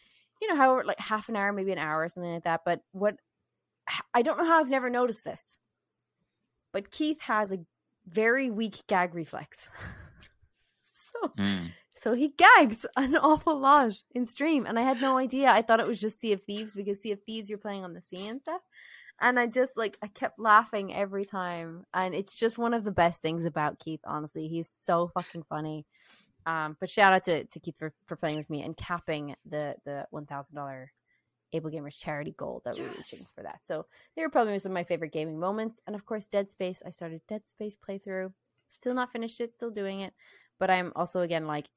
[0.41, 2.63] you know however, like half an hour, maybe an hour or something like that.
[2.65, 3.17] But what
[4.15, 5.59] I don't know how I've never noticed this
[6.73, 7.59] but Keith has a
[8.07, 9.69] very weak gag reflex.
[10.83, 11.73] so Mm.
[11.95, 15.51] so he gags an awful lot in stream and I had no idea.
[15.51, 17.93] I thought it was just Sea of Thieves because Sea of Thieves you're playing on
[17.93, 18.63] the sea and stuff.
[19.23, 22.93] And I just like I kept laughing every time and it's just one of the
[22.93, 24.49] best things about Keith, honestly.
[24.49, 25.87] He's so fucking funny.
[26.45, 29.77] Um but shout out to, to Keith for, for playing with me and capping the
[29.87, 30.93] the one thousand dollar
[31.53, 33.61] Able Gamers charity goal that we're reaching for that.
[33.63, 35.81] So they were probably some of my favorite gaming moments.
[35.87, 36.83] And of course, Dead Space.
[36.85, 38.33] I started Dead Space playthrough.
[38.69, 40.15] Still not finished it, still doing it.
[40.59, 41.69] But I'm also, again, like,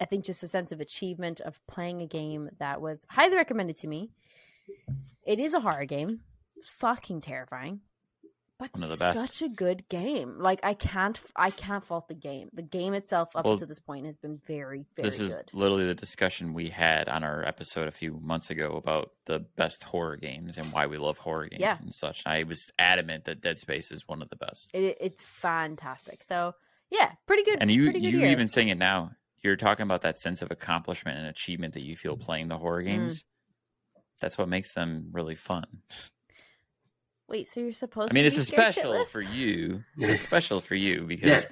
[0.00, 3.76] I think just a sense of achievement of playing a game that was highly recommended
[3.78, 4.10] to me.
[5.26, 6.20] It is a horror game,
[6.64, 7.80] fucking terrifying,
[8.58, 9.18] but One of the best.
[9.18, 10.38] such a good game.
[10.38, 12.50] Like I can't, I can't fault the game.
[12.52, 15.50] The game itself up Well, to this point has been very, very This is good.
[15.54, 19.82] literally the discussion we had on our episode a few months ago about the best
[19.82, 21.78] horror games and why we love horror games Yeah.
[21.80, 22.22] and such.
[22.26, 24.70] I was adamant that Dead Space is one of the best.
[24.74, 26.22] It, it's fantastic.
[26.22, 26.54] So
[26.90, 27.58] yeah, pretty good.
[27.60, 28.28] and you good you year.
[28.30, 29.12] even saying it now.
[29.42, 32.82] You're talking about that sense of accomplishment and achievement that you feel playing the horror
[32.82, 32.86] Mm.
[32.86, 33.24] games.
[34.20, 35.64] That's what makes them really fun.
[37.30, 38.10] Wait, so you're supposed?
[38.10, 38.12] To.
[38.12, 39.06] I mean, to it's be a special shitless?
[39.06, 39.84] for you.
[39.98, 41.46] It's special for you because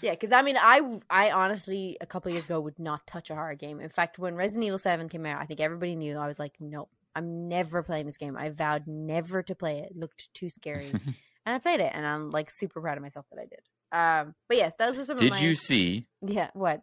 [0.00, 3.34] Yeah, because I mean, I I honestly a couple years ago would not touch a
[3.34, 3.80] horror game.
[3.80, 6.16] In fact, when Resident Evil Seven came out, I think everybody knew.
[6.16, 8.36] I was like, no, I'm never playing this game.
[8.36, 9.90] I vowed never to play it.
[9.90, 10.90] It looked too scary,
[11.46, 13.60] and I played it, and I'm like super proud of myself that I did.
[13.90, 15.40] Um, but yes, those are some did of my.
[15.40, 16.06] you see?
[16.22, 16.82] Yeah, what?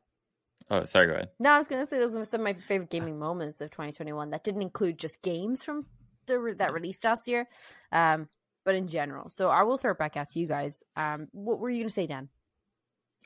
[0.70, 1.08] Oh, sorry.
[1.08, 1.30] Go ahead.
[1.40, 4.30] No, I was gonna say those are some of my favorite gaming moments of 2021.
[4.32, 5.86] That didn't include just games from
[6.26, 7.48] the re- that released last year,
[7.92, 8.30] um,
[8.64, 9.30] but in general.
[9.30, 10.84] So I will throw it back out to you guys.
[10.96, 12.30] Um, what were you gonna say, Dan?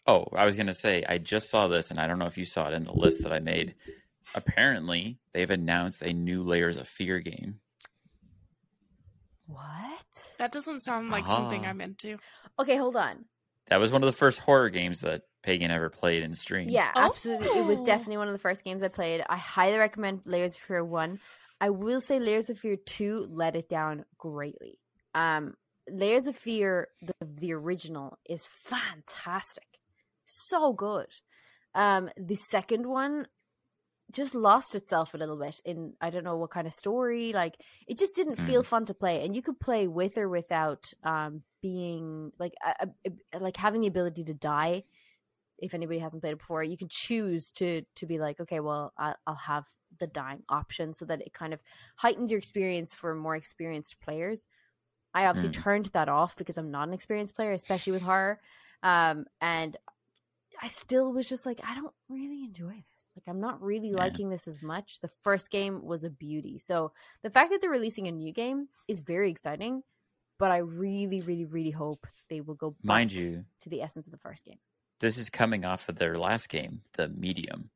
[0.08, 2.45] Oh, I was gonna say I just saw this, and I don't know if you
[2.45, 3.76] saw it in the list that I made.
[4.36, 7.60] Apparently, they've announced a new Layers of Fear game.
[9.48, 10.36] What?
[10.39, 11.69] That doesn't sound like something Ah.
[11.69, 12.17] I'm into.
[12.60, 13.26] Okay, hold on.
[13.67, 16.69] That was one of the first horror games that Pagan ever played in stream.
[16.69, 17.48] Yeah, absolutely.
[17.60, 17.86] It was Oh.
[17.86, 19.24] definitely one of the first games I played.
[19.30, 21.19] I highly recommend Layers of Fear 1.
[21.62, 24.80] I will say Layers of Fear 2 let it down greatly.
[25.15, 25.56] Um
[25.89, 29.65] Layers of Fear the the original is fantastic.
[30.25, 31.08] So good.
[31.73, 33.28] Um the second one
[34.12, 37.56] just lost itself a little bit in I don't know what kind of story like
[37.88, 41.41] it just didn't feel fun to play and you could play with or without um
[41.62, 42.88] being like a,
[43.34, 44.84] a- like having the ability to die
[45.58, 48.93] if anybody hasn't played it before you can choose to to be like okay well
[48.97, 49.65] I, i'll have
[49.99, 51.60] the dying option so that it kind of
[51.95, 54.45] heightens your experience for more experienced players
[55.15, 55.63] i obviously Mm.
[55.63, 58.39] turned that off because i'm not an experienced player especially with horror
[58.84, 59.78] um and
[60.62, 63.97] i still was just like i don't really enjoy this like i'm not really Yeah.
[63.97, 66.91] liking this as much the first game was a beauty so
[67.23, 69.82] the fact that they're releasing a new game is very exciting
[70.38, 74.06] but i really really really hope they will go back Mind you, to the essence
[74.06, 74.60] of the first game
[75.01, 77.69] this is coming off of their last game, the Medium.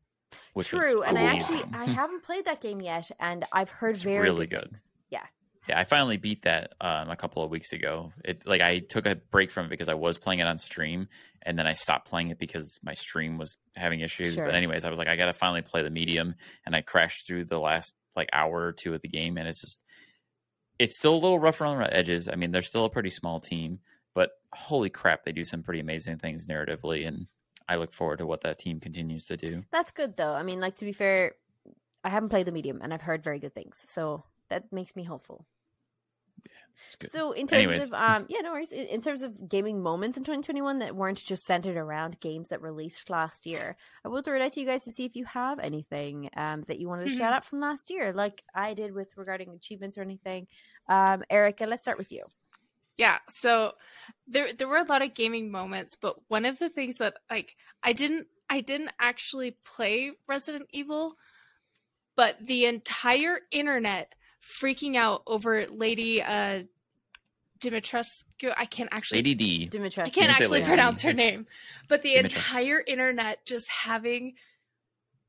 [0.54, 3.96] Which was True, and I actually I haven't played that game yet, and I've heard
[3.96, 4.62] It's very really good.
[4.62, 4.70] good.
[4.70, 4.90] things.
[5.10, 5.26] Yeah,
[5.70, 8.12] Yeah, I finally beat that um, a couple of weeks ago.
[8.26, 11.08] It like I took a break from it because I was playing it on stream,
[11.44, 14.34] and then I stopped playing it because my stream was having issues.
[14.34, 14.46] Sure.
[14.46, 16.34] But anyways, I was like, I gotta finally play the medium,
[16.66, 19.62] and I crashed through the last like hour or two of the game, and it's
[19.62, 19.84] just
[20.80, 22.28] it's still a little rough around the edges.
[22.28, 23.80] I mean, they're still a pretty small team,
[24.16, 27.28] but holy crap, they do some pretty amazing things narratively, and
[27.68, 29.64] I look forward to what that team continues to do.
[29.72, 30.34] that's good though.
[30.34, 31.34] I mean, like to be fair,
[32.04, 35.04] I haven't played the medium, and I've heard very good things, so that makes me
[35.04, 35.46] hopeful.
[36.86, 37.12] It's good.
[37.12, 37.88] So in terms Anyways.
[37.88, 38.72] of um, yeah, no worries.
[38.72, 42.62] In, in terms of gaming moments in 2021 that weren't just centered around games that
[42.62, 43.76] released last year,
[44.06, 46.62] I will throw it out to you guys to see if you have anything um
[46.64, 49.98] that you wanted to shout out from last year, like I did with regarding achievements
[49.98, 50.48] or anything.
[50.88, 52.24] Um, Erica, let's start with you.
[52.98, 53.74] Yeah, so
[54.28, 57.56] there there were a lot of gaming moments, but one of the things that like
[57.82, 61.16] I didn't I didn't actually play Resident Evil,
[62.18, 66.64] but the entire internet freaking out over Lady uh,
[67.60, 68.54] Dimitrescu.
[68.56, 69.70] I can't actually Lady D.
[69.70, 70.00] Dimitrescu.
[70.00, 71.48] I can't You actually pronounce her name,
[71.88, 72.24] but the Dimitrescu.
[72.24, 74.36] entire internet just having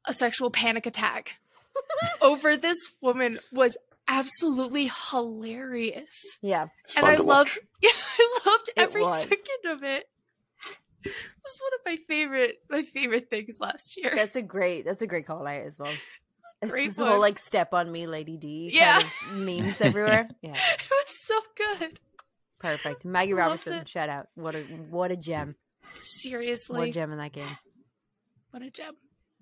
[0.04, 1.36] a sexual panic attack
[2.22, 3.76] over this woman was
[4.08, 6.38] absolutely hilarious.
[6.42, 6.68] Yeah.
[6.84, 10.08] It's and I loved, yeah, I loved every second of it.
[11.02, 14.12] It was one of my favorite, my favorite things last year.
[14.14, 14.84] That's a great.
[14.84, 15.92] That's a great call out as well.
[16.62, 17.08] It's Great this one.
[17.12, 18.70] whole like step on me, Lady D.
[18.72, 19.00] Yeah.
[19.00, 20.28] Kind of memes everywhere.
[20.42, 20.52] Yeah.
[20.54, 22.00] it was so good.
[22.58, 23.04] Perfect.
[23.06, 23.88] Maggie Loved Robertson, it.
[23.88, 24.28] shout out.
[24.34, 25.54] What a what a gem.
[26.00, 27.44] Seriously, what a gem in that game.
[28.50, 28.94] what a gem.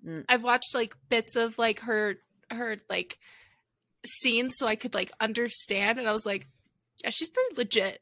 [0.07, 0.24] Mm.
[0.28, 2.14] I've watched like bits of like her
[2.50, 3.18] her like
[4.07, 6.46] scenes so I could like understand, and I was like,
[7.02, 8.00] yeah, she's pretty legit.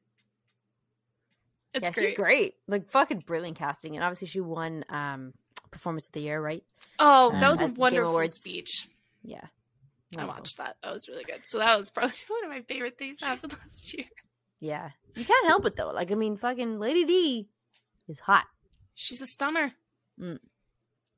[1.72, 2.07] It's yeah, great.
[2.09, 2.55] she's great.
[2.68, 3.96] Like fucking brilliant casting.
[3.96, 5.33] And obviously she won um
[5.70, 6.62] performance of the year, right?
[6.98, 7.40] Oh, Mm.
[7.40, 8.88] that was a wonderful speech.
[9.27, 9.45] Yeah.
[10.15, 10.35] I Wonderful.
[10.39, 10.77] watched that.
[10.83, 11.41] That was really good.
[11.45, 14.07] So that was probably one of my favorite things that happened last year.
[14.61, 14.91] Yeah.
[15.15, 15.91] You can't help it though.
[15.91, 17.49] Like I mean fucking Lady D
[18.09, 18.45] is hot.
[18.95, 19.73] She's a stunner.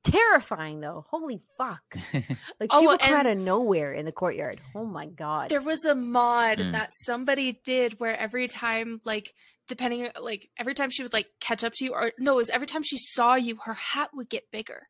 [0.05, 1.05] Terrifying though.
[1.11, 1.83] Holy fuck.
[2.61, 4.61] Like Oh, she would come out of nowhere in the courtyard.
[4.75, 5.51] Oh my god.
[5.51, 6.73] There was a mod Mm.
[6.73, 9.33] that somebody did where every time, like,
[9.69, 12.51] depending, like, every time she would like catch up to you, or no, it was
[12.51, 14.89] every time she saw you, her hat would get bigger,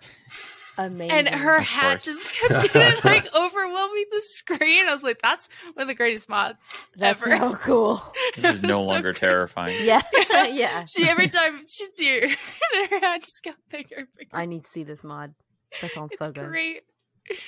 [0.76, 1.10] Amazing.
[1.10, 2.04] and her Of hat course.
[2.04, 4.86] just kept getting, like overwhelming the screen.
[4.88, 7.36] I was like, that's one of the greatest mods That's ever.
[7.36, 8.14] so cool.
[8.36, 9.16] This is no So longer great.
[9.20, 9.76] terrifying.
[9.84, 10.02] Yeah.
[10.52, 10.84] yeah.
[10.86, 13.96] She every time she'd see her, her hat just got bigger.
[13.98, 14.30] and bigger.
[14.32, 15.34] I need to see this mod.
[15.80, 16.48] That sounds it's so good.
[16.48, 16.82] great.
[17.26, 17.38] It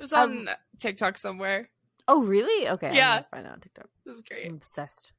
[0.00, 1.70] was Um, on TikTok somewhere.
[2.06, 2.68] Oh really?
[2.68, 2.88] Okay.
[2.88, 3.22] I'm Yeah.
[3.30, 3.86] find out on TikTok.
[4.06, 4.46] It was great.
[4.46, 5.12] I'm obsessed.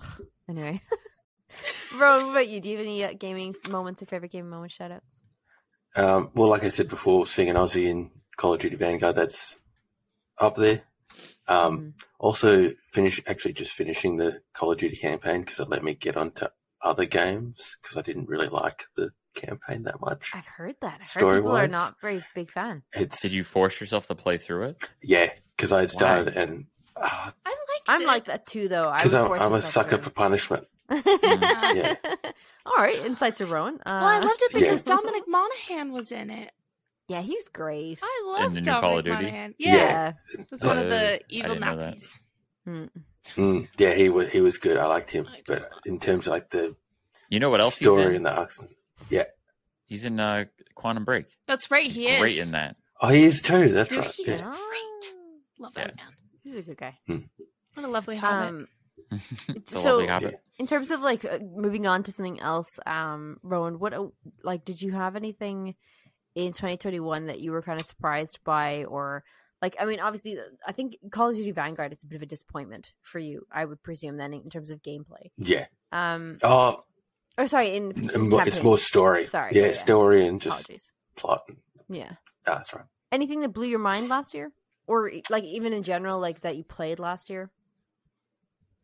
[0.48, 0.80] Anyway.
[1.96, 2.60] Bro, what about you?
[2.60, 5.20] Do you have any uh, gaming moments or favorite gaming moments shout outs?
[5.96, 9.58] Um, well, like I said before, seeing an Aussie in Call of Duty Vanguard, that's
[10.38, 10.82] up there.
[11.46, 11.92] Um, Mhm.
[12.18, 16.16] Also, finish actually just finishing the Call of Duty campaign because it let me get
[16.16, 16.46] onto
[16.82, 20.30] other games because I didn't really like the campaign that much.
[20.34, 20.94] I've heard that.
[20.94, 22.82] I've heard Story people are not very big fan.
[22.92, 24.88] It's Did you force yourself to play through it?
[25.02, 28.06] yeah, because I had started and I liked I'm it.
[28.06, 28.92] like that too, though.
[28.96, 29.98] Because I'm, I'm a sucker to.
[29.98, 30.66] for punishment.
[31.06, 31.94] Yeah.
[32.66, 33.74] All right, insights of Rohan.
[33.76, 34.94] Uh, Well, I loved it because Yeah.
[34.96, 36.50] Dominic Monaghan was in it.
[37.08, 37.98] Yeah, he's great.
[38.02, 39.16] I In love the Dominic Call of Duty?
[39.16, 39.54] Monaghan.
[39.58, 39.74] Yeah.
[39.74, 40.12] Yeah,
[40.50, 41.94] was one of Uh, the evil didn't know that.
[41.94, 42.20] Nazis.
[42.66, 42.90] Mm.
[43.36, 44.76] Mm, yeah, he was he was good.
[44.78, 45.86] I liked him, but him a lot.
[45.86, 46.74] in terms of like the
[47.28, 48.16] You know what else he's story in?
[48.16, 48.74] and the
[49.10, 49.24] Yeah,
[49.86, 51.26] He's in uh, Quantum Break.
[51.46, 52.20] That's right, he is.
[52.20, 52.76] Great in that.
[53.02, 53.68] oh, he is too.
[53.68, 54.10] That's Dude, right.
[54.12, 54.50] he's Yeah.
[54.50, 55.14] great.
[55.58, 55.84] Love Yeah.
[55.88, 56.06] that man.
[56.42, 56.98] He's a good guy.
[57.74, 58.48] What a lovely hobbit.
[58.48, 58.73] Um, it's a
[59.66, 60.00] So-
[60.58, 64.06] in terms of like uh, moving on to something else, um, Rohan, what uh,
[64.44, 65.74] like did you have anything
[66.36, 69.24] in 2021 that you were kind of surprised by, or
[69.60, 72.26] like I mean, obviously, I think Call of Duty Vanguard is a bit of a
[72.26, 73.46] disappointment for you.
[73.52, 75.30] I would presume then in terms of gameplay.
[75.38, 75.66] yeah.
[75.90, 76.84] Um, Oh,
[77.36, 78.62] or sorry, in, it's campaign.
[78.64, 79.28] more story.
[79.28, 80.92] Sorry, yeah, yeah, story and just Apologies.
[81.16, 81.40] plot.
[81.88, 82.12] Yeah.
[82.46, 82.84] Ah, that's right.
[83.10, 84.52] Anything that blew your mind last year,
[84.86, 87.50] or like even in general, like that you played last year?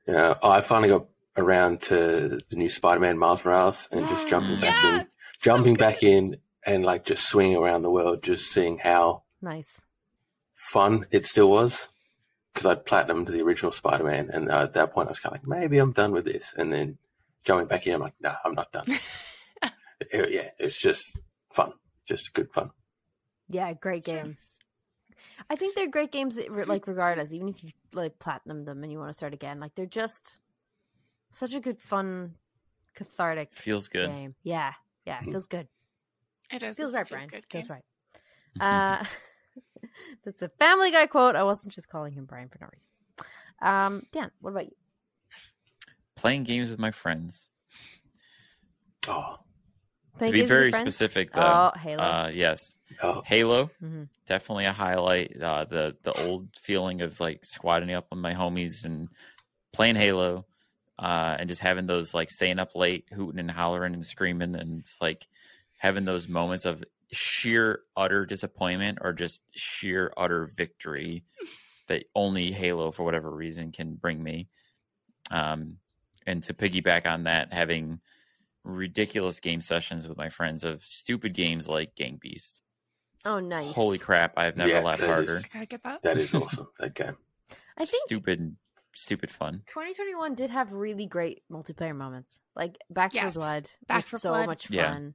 [0.07, 1.07] Yeah, oh, I finally got
[1.39, 5.07] around to the new Spider-Man Miles Morales and just jumping back Yeah, in,
[5.43, 6.37] jumping back in,
[6.67, 9.81] and like just swinging around the world, just seeing how Nice.
[10.53, 11.89] fun it still was.
[12.53, 15.41] Because I'd platinumed the original Spider-Man, and uh, at that point I was kind of
[15.43, 16.53] like, maybe I'm done with this.
[16.57, 16.99] And then
[17.45, 18.87] jumping back in, I'm like, no, I'm not done.
[20.11, 21.19] It- yeah, it's just
[21.53, 21.75] fun,
[22.07, 22.71] just good fun.
[23.49, 24.35] Yeah, great It's true.
[25.41, 25.47] Games.
[25.51, 28.99] I think they're great games, like regardless, even if you like platinum them and you
[28.99, 30.39] want to start again, like they're just
[31.31, 32.35] such a good, fun,
[32.95, 34.09] cathartic Feels good.
[34.09, 34.35] game.
[34.43, 34.73] Yeah,
[35.07, 35.33] yeah, Mhm.
[35.33, 35.69] feels good.
[36.53, 36.77] it is.
[36.77, 37.29] Feels It's a right, feel Brian.
[37.29, 37.85] good Feels right.
[38.61, 39.05] Uh,
[40.25, 41.37] that's a Family Guy quote.
[41.37, 42.89] I wasn't just calling him Brian for no reason.
[43.63, 44.75] Um, Dan, what about you?
[46.17, 47.49] Playing games with my friends.
[49.09, 49.39] Oh,
[50.19, 51.71] Playing to be games with your very specific, though.
[51.75, 52.03] Oh, Halo.
[52.03, 53.71] Uh, yes, oh, Halo.
[53.83, 54.09] Mhm.
[54.27, 55.41] definitely a highlight.
[55.41, 59.09] Uh, the the old feeling of like squatting up with my homies and
[59.73, 60.47] playing Halo,
[60.99, 64.85] uh, and just having those like staying up late, hooting and hollering and screaming, and
[65.01, 65.27] like
[65.79, 71.25] having those moments of sheer utter disappointment or just sheer utter victory
[71.89, 74.47] that only Halo for whatever reason can bring me.
[75.31, 75.79] Um,
[76.27, 78.01] and to piggyback on that, having
[78.65, 82.63] ridiculous game sessions with my friends of stupid games like Gang Beasts.
[83.25, 83.75] oh, nice.
[83.75, 84.35] Holy crap!
[84.39, 85.37] I've never Yeah, laughed harder.
[85.37, 86.03] is- I gotta get that.
[86.03, 86.69] that is awesome.
[86.79, 87.17] that game.
[87.77, 88.57] I think stupid,
[88.95, 89.63] stupid fun.
[89.67, 92.39] 2021 did have really great multiplayer moments.
[92.55, 93.33] Like Back Yes.
[93.35, 94.47] for Blood Back was 4 so Blood.
[94.47, 94.93] much Yeah.
[94.93, 95.15] fun.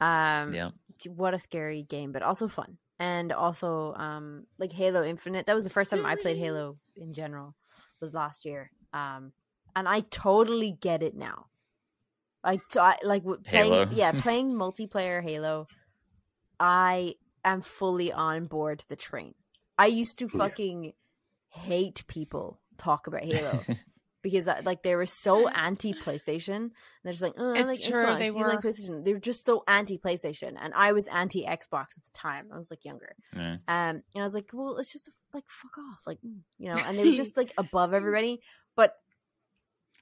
[0.00, 0.70] Um, Yeah,
[1.08, 2.78] what a scary game, but also fun.
[2.98, 5.46] and also um like Halo Infinite.
[5.46, 7.54] That was the first time I played Halo in general.
[8.00, 8.70] Was last year.
[8.94, 9.32] Um,
[9.76, 11.46] and I totally get it now.
[12.42, 13.88] I, t- I like playing, Halo.
[13.92, 15.66] yeah, playing multiplayer Halo.
[16.58, 19.34] I am fully on board the train.
[19.78, 20.38] I used to Yeah.
[20.38, 20.92] fucking
[21.48, 23.60] hate people talk about Halo
[24.22, 26.70] because I, like they were so anti PlayStation.
[27.02, 28.70] They're just like, oh, It's like true, Xbox, they you like were.
[28.70, 29.04] PlayStation.
[29.04, 32.48] They were just so anti PlayStation, and I was anti Xbox at the time.
[32.52, 33.52] I was like younger, Yeah.
[33.54, 36.78] um, and I was like, well, it's just like fuck off, like mm, you know.
[36.78, 38.40] And they were just like above everybody.
[38.76, 38.94] But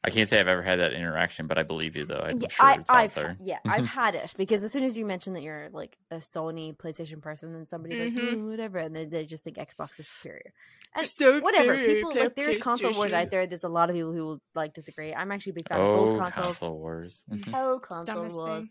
[0.04, 2.20] I can't say I've ever had that interaction, but I believe you though.
[2.20, 3.38] I'm yeah, sure I, it's I've, there.
[3.38, 6.76] yeah, I've had it because as soon as you mention that you're like a Sony
[6.76, 8.14] PlayStation person, then somebody like Mhm.
[8.14, 10.52] "Mm, whatever, and they, they just think Xbox is superior.
[10.94, 13.46] And So whatever, superior, people play like there's console wars out there.
[13.46, 15.14] There's a lot of people who will like disagree.
[15.14, 16.60] I'm actually a big fan of both Oh, consoles.
[16.60, 17.24] console wars.
[17.30, 17.54] Mhm.
[17.54, 18.66] Oh, console Dumbest wars.
[18.66, 18.70] thing.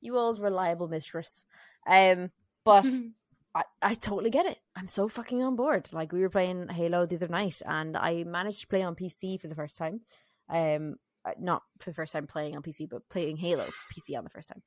[0.00, 1.46] You old reliable mistress.
[1.86, 2.30] Um,
[2.64, 3.02] but
[3.54, 4.58] I, I totally get it.
[4.76, 5.92] I'm so fucking on board.
[5.92, 9.36] Like we were playing Halo the other night, and I managed to play on PC
[9.38, 10.02] for the first time.
[10.48, 14.24] Um, uh, not for the first time playing on PC, but playing Halo PC on
[14.24, 14.62] the first time.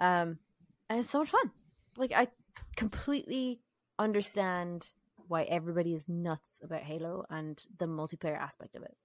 [0.00, 0.38] Um,
[0.88, 1.50] and it's so much fun.
[1.96, 2.28] Like I
[2.76, 3.60] completely
[3.98, 4.88] understand
[5.28, 8.96] why everybody is nuts about Halo and the multiplayer aspect of it.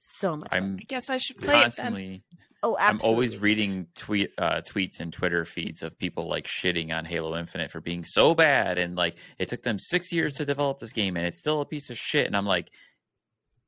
[0.00, 0.50] So much.
[0.50, 0.62] fun.
[0.62, 1.62] I'm I guess I should play it then.
[1.62, 2.24] constantly.
[2.62, 7.04] Oh, I'm always reading tweet uh, tweets and Twitter feeds of people like shitting on
[7.04, 10.80] Halo Infinite for being so bad, and like it took them six years to develop
[10.80, 12.26] this game, and it's still a piece of shit.
[12.26, 12.68] And I'm like,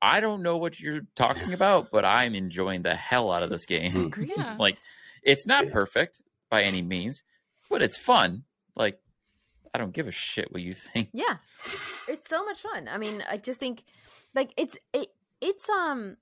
[0.05, 3.65] I don't know what you're talking about, but I'm enjoying the hell out of this
[3.75, 4.13] game.
[4.37, 4.57] Yeah.
[4.59, 4.77] like,
[5.23, 7.23] it's not perfect by any means,
[7.71, 8.45] but it's fun.
[8.77, 9.01] Like,
[9.73, 11.09] I don't give a shit what you think.
[11.13, 12.87] Yeah, it's so much fun.
[12.87, 13.83] I mean, I just think
[14.35, 15.09] like it's it
[15.41, 16.17] it's um.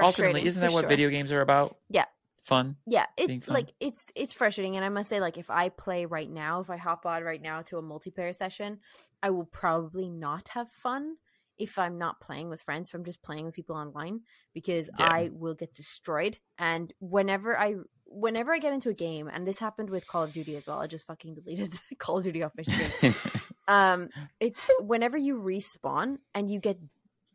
[0.00, 0.88] Ultimately, isn't for that what sure.
[0.88, 1.76] video games are about?
[1.90, 2.04] Yeah.
[2.44, 2.76] fun.
[2.86, 3.54] Yeah, it's fun?
[3.54, 6.70] like it's it's frustrating, and I must say, like if I play right now, if
[6.70, 8.78] I hop on right now to a multiplayer session,
[9.22, 11.16] I will probably not have fun
[11.62, 12.88] if I'm not playing with friends.
[12.88, 14.20] If I'm just playing with people online,
[14.54, 15.06] because Yeah.
[15.18, 16.38] I will get destroyed.
[16.58, 20.32] And whenever I whenever I get into a game, and this happened with Call of
[20.34, 23.14] Duty as well, I just fucking deleted Call of Duty off my Steam.
[23.68, 24.08] um
[24.40, 26.78] it's whenever you respawn and you get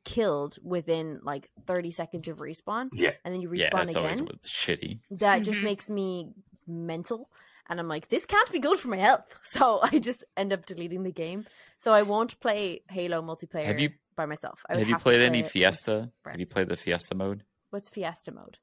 [0.03, 3.11] killed within like 30 seconds of respawn Yeah.
[3.25, 4.99] and then you yeah, respawn that's again what's shitty.
[5.11, 5.63] that just Mhm.
[5.63, 6.31] makes me
[6.65, 7.29] mental
[7.69, 10.65] and i'm like this can't be good for my health so i just end up
[10.65, 11.45] deleting the game
[11.77, 15.01] so i won't play halo multiplayer Have you- by myself I would Have you to
[15.01, 16.11] played play any Fiesta?
[16.27, 17.43] Have you played the Fiesta mode?
[17.69, 18.57] what's fiesta mode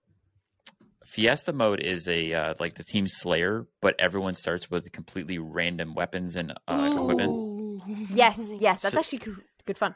[1.06, 5.94] Fiesta mode is a uh, like the team Slayer, but everyone starts with completely random
[5.94, 7.82] weapons and uh, equipment.
[8.10, 9.34] Yes yes that's So- actually
[9.66, 9.94] good fun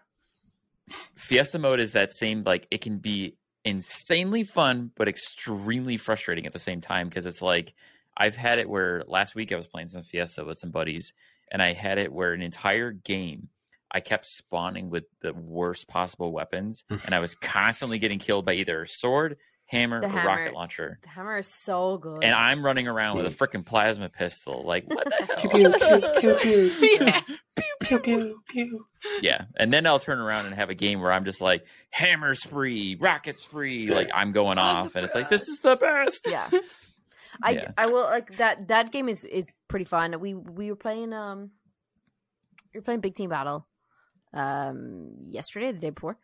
[1.17, 6.53] Fiesta mode is that same like it can be insanely fun but extremely frustrating at
[6.53, 7.75] the same time because it's like
[8.17, 11.13] I've had it where last week I was playing some Fiesta with some buddies
[11.53, 13.49] and I had it where an entire game
[13.91, 18.55] I kept spawning with the worst possible weapons and I was constantly getting killed by
[18.55, 20.27] either a sword, hammer, The or hammer.
[20.27, 20.99] rocket launcher.
[21.03, 24.63] the hammer is so good And I'm running around with a freaking plasma pistol.
[24.67, 25.27] Like what the
[27.83, 27.99] hell?
[29.23, 32.35] Yeah, and then I'll turn around and have a game where I'm just like hammer
[32.35, 36.27] spree, rocket spree, like I'm going off, and it's like this is the best.
[36.29, 36.51] yeah
[37.43, 37.71] I, Yeah.
[37.77, 41.51] I will like that that game is is pretty fun we we were playing um
[42.75, 43.67] we were playing big team battle
[44.33, 46.19] um yesterday the day before.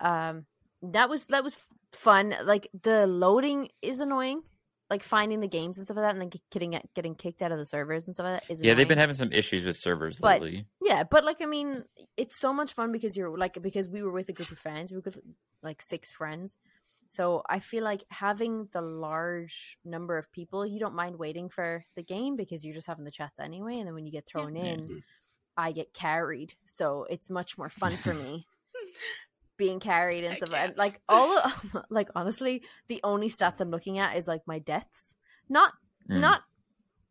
[0.00, 0.46] Um
[0.82, 1.56] that was that was
[1.92, 2.34] fun.
[2.44, 4.42] Like the loading is annoying.
[4.88, 7.58] Like finding the games and stuff like that and then getting getting kicked out of
[7.58, 10.18] the servers and stuff like that is Yeah, they've been having some issues with servers
[10.20, 10.66] But- lately.
[10.80, 11.82] yeah but like i mean
[12.16, 14.92] it's so much fun because you're like because we were with a group of friends.
[14.92, 15.18] We were with,
[15.62, 16.56] like six friends.
[17.08, 21.84] So i feel like having the large number of people you don't mind waiting for
[21.96, 24.54] the game because you're just having the chats anyway and then when you get thrown
[24.54, 24.64] Yeah.
[24.74, 25.02] in
[25.56, 28.44] i get carried so it's much more fun for me
[29.56, 33.98] being carried and stuff and like all of, like honestly the only stats i'm looking
[33.98, 35.14] at is like my deaths
[35.48, 35.72] not
[36.08, 36.20] Mm.
[36.20, 36.40] not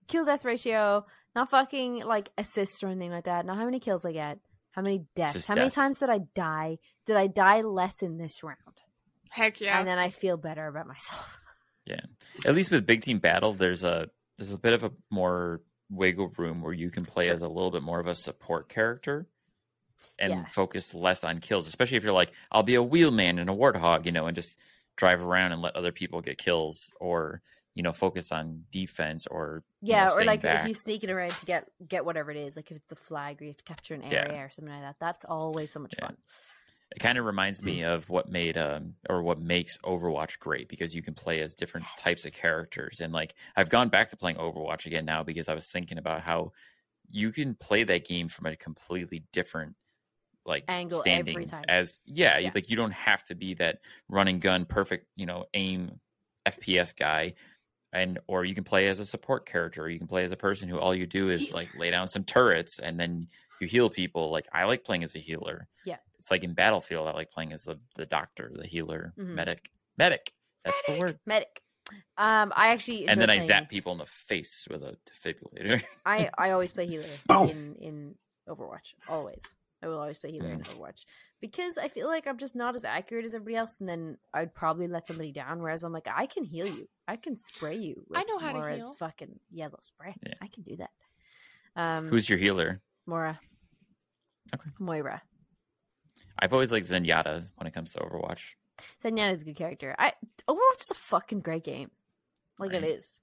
[0.08, 1.06] kill death ratio,
[1.36, 3.46] not fucking like assists or anything like that.
[3.46, 4.40] Not how many kills I get,
[4.72, 6.78] how many deaths, how many times did I die?
[7.06, 8.58] Did I die less in this round?
[9.30, 9.78] Heck yeah.
[9.78, 11.40] And then I feel better about myself.
[11.88, 12.00] Yeah.
[12.46, 16.30] At least with big team battle, there's a there's a bit of a more wiggle
[16.38, 19.28] room where you can play as a little bit more of a support character
[20.20, 20.46] and Yeah.
[20.52, 24.06] focus less on kills, especially if you're like, I'll be a wheelman and a warthog,
[24.06, 24.58] you know, and just
[24.96, 27.42] drive around and let other people get kills or
[27.74, 30.64] you know focus on defense or you know, Yeah, or like back.
[30.64, 32.96] if you sneak it around to get get whatever it is, like if it's the
[32.96, 34.20] flag or you have to capture an Yeah.
[34.22, 34.96] area or something like that.
[35.00, 36.08] That's always so much Yeah.
[36.08, 36.18] fun.
[36.92, 40.96] It kind of reminds me of what made um or what makes Overwatch great because
[40.96, 44.38] you can play as different types of characters and like I've gone back to playing
[44.38, 46.54] Overwatch again now because I was thinking about how
[47.12, 49.76] you can play that game from a completely different
[50.46, 51.66] like Angle standing every time.
[51.68, 52.52] as yeah, Yeah.
[52.56, 56.00] like you don't have to be that run and gun perfect you know aim
[56.48, 57.34] fps guy
[57.94, 60.38] and or you can play as a support character or you can play as a
[60.38, 63.28] person who all you do is like lay down some turrets and then
[63.60, 65.98] you heal people like i like playing as a healer Yeah.
[66.26, 69.36] It's like in battlefield i like playing as the, the doctor the healer Mhm.
[69.36, 70.32] medic medic
[70.64, 71.62] that's the word Medic.
[72.18, 75.84] Um, I actually and then enjoy i zap people in the face with a defibrillator
[76.04, 78.16] I I always play healer in in
[78.50, 78.96] Overwatch.
[79.08, 79.44] Always,
[79.84, 80.66] I will always play healer in Mm.
[80.66, 81.06] Overwatch
[81.42, 84.56] because I feel like I'm just not as accurate as everybody else, and then I'd
[84.56, 85.60] probably let somebody down.
[85.60, 86.88] Whereas I'm like, I can heal you.
[87.08, 88.04] I can spray you.
[88.10, 88.96] With I know how to Moira's heal.
[88.98, 90.16] Fucking yellow spray.
[90.26, 90.34] Yeah.
[90.42, 90.90] I can do that.
[91.76, 93.40] Um, who's your healer Mora?
[94.56, 94.70] Okay.
[94.80, 95.22] Moira.
[96.40, 98.42] I've always liked zenyatta when it comes to overwatch
[99.04, 99.96] Zenyatta's a good character.
[99.98, 100.12] I
[100.50, 101.92] Overwatch is a fucking great game.
[102.60, 102.92] Like it Right.
[102.92, 103.22] is.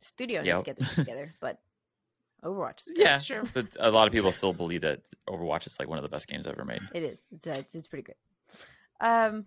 [0.00, 1.58] Studio needs to get their shit together, but
[2.44, 2.98] Overwatch is good.
[2.98, 3.42] yeah That's true.
[3.52, 6.26] but a lot of people still believe that overwatch is like one of the best
[6.28, 7.26] games ever made It is.
[7.32, 8.16] It's uh, it's pretty great.
[9.00, 9.46] Um,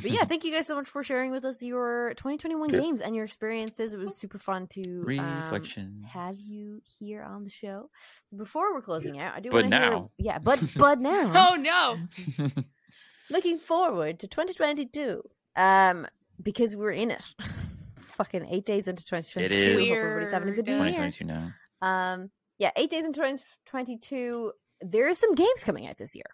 [0.00, 2.80] but yeah, thank you guys so much for sharing with us your 2021 Yeah.
[2.80, 3.92] games and your experiences.
[3.92, 4.82] It was super fun to
[5.18, 7.90] um, reflection have you here on the show.
[8.30, 10.10] So before we're closing out, I do But want to hear, now.
[10.18, 11.98] yeah, but but now, Oh no!
[13.30, 15.22] looking forward to 2022,
[15.56, 16.06] um,
[16.42, 17.24] because we're in it.
[17.98, 19.54] Fucking eight days into 2022.
[19.54, 19.88] is.
[19.88, 20.92] Hope everybody's having a good new Weird.
[20.94, 21.10] year.
[21.10, 24.52] 2022 now Um, yeah, eight days in 2022.
[24.82, 26.24] There are some games coming out this year.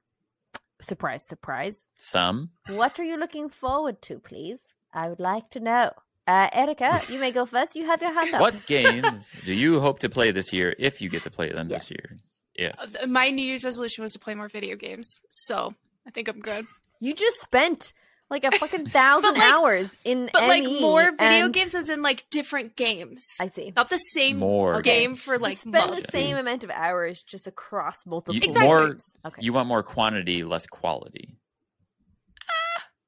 [0.80, 1.86] Surprise, surprise.
[1.98, 4.60] some What are you looking forward to, please?
[4.92, 5.90] I would like to know.
[6.26, 7.74] Uh, Erica, you may go first.
[7.74, 8.40] You have your hand up.
[8.40, 11.68] What games do you hope to play this year if you get to play them
[11.68, 11.88] Yes.
[11.88, 12.18] this year?
[12.56, 12.72] Yeah.
[13.02, 15.74] Uh, My New Year's resolution was to play more video games, so
[16.06, 16.64] I think I'm good.
[17.00, 17.92] You just spent
[18.30, 21.88] like a fucking thousand like- hours in But like ME more video and- games, as
[21.88, 23.72] in like different games, I see.
[23.76, 25.22] not the same More game games.
[25.22, 26.06] for like spend months.
[26.06, 28.66] the same amount of hours just across multiple Exactly.
[28.90, 29.04] games.
[29.26, 29.42] Okay.
[29.42, 31.36] You want more quantity, less quality.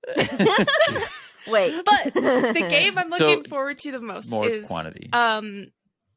[1.46, 5.08] Wait, But the game I'm So, looking forward to the most More is quantity.
[5.12, 5.68] um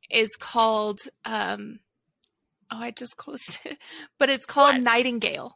[0.09, 1.79] is called um
[2.71, 3.77] oh I just closed it,
[4.19, 4.81] but it's called What?
[4.83, 5.55] Nightingale.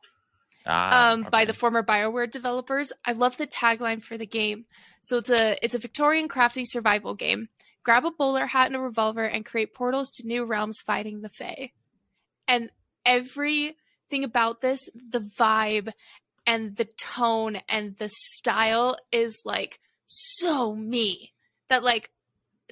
[0.67, 2.91] Ah, um, by the former Bioware developers.
[3.05, 4.65] I love the tagline for the game.
[5.01, 7.49] So it's a it's a Victorian crafting survival game.
[7.83, 11.29] Grab a bowler hat and a revolver and create portals to new realms fighting the
[11.29, 11.71] Fae.
[12.47, 12.69] And
[13.05, 15.91] everything about this, the vibe
[16.45, 21.33] and the tone and the style is like so me
[21.69, 22.09] that like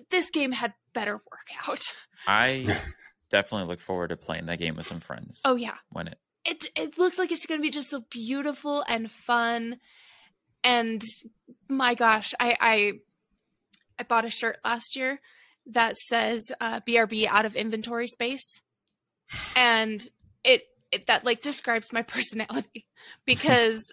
[0.09, 1.81] this game had better work out.
[2.27, 2.79] I
[3.29, 5.75] definitely look forward to playing that game with some friends Oh yeah.
[5.91, 6.17] when it.
[6.45, 9.79] It it looks like it's going to be just so beautiful and fun.
[10.63, 11.03] And
[11.67, 12.91] my gosh i i
[13.99, 15.19] i bought a shirt last year
[15.67, 18.61] that says uh, brb out of inventory space.
[19.55, 19.99] And
[20.43, 22.85] it, it that like describes my personality
[23.25, 23.91] because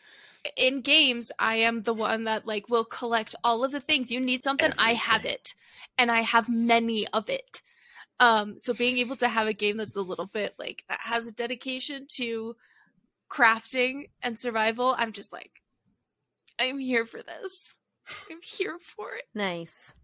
[0.57, 4.11] in games i am the one that like will collect all of the things.
[4.11, 5.49] You need something i have it.
[5.97, 7.63] And i have many of it
[8.23, 11.27] um so being able to have a game that's a little bit like that has
[11.27, 12.55] a dedication to
[13.29, 15.51] crafting and survival i'm just like
[16.59, 17.77] i'm here for this
[18.31, 19.95] i'm here for it Nice.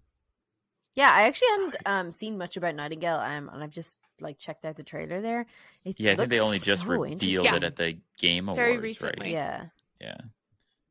[0.94, 4.64] Yeah, I actually hadn't um seen much about Nightingale, um, and I've just like checked
[4.64, 5.46] out the trailer there.
[5.84, 7.54] It Yeah, I think they looks only just so revealed interesting.
[7.54, 8.82] it at the Game Awards, Very right?
[8.82, 9.32] recently.
[9.32, 9.66] Yeah.
[10.00, 10.16] Yeah.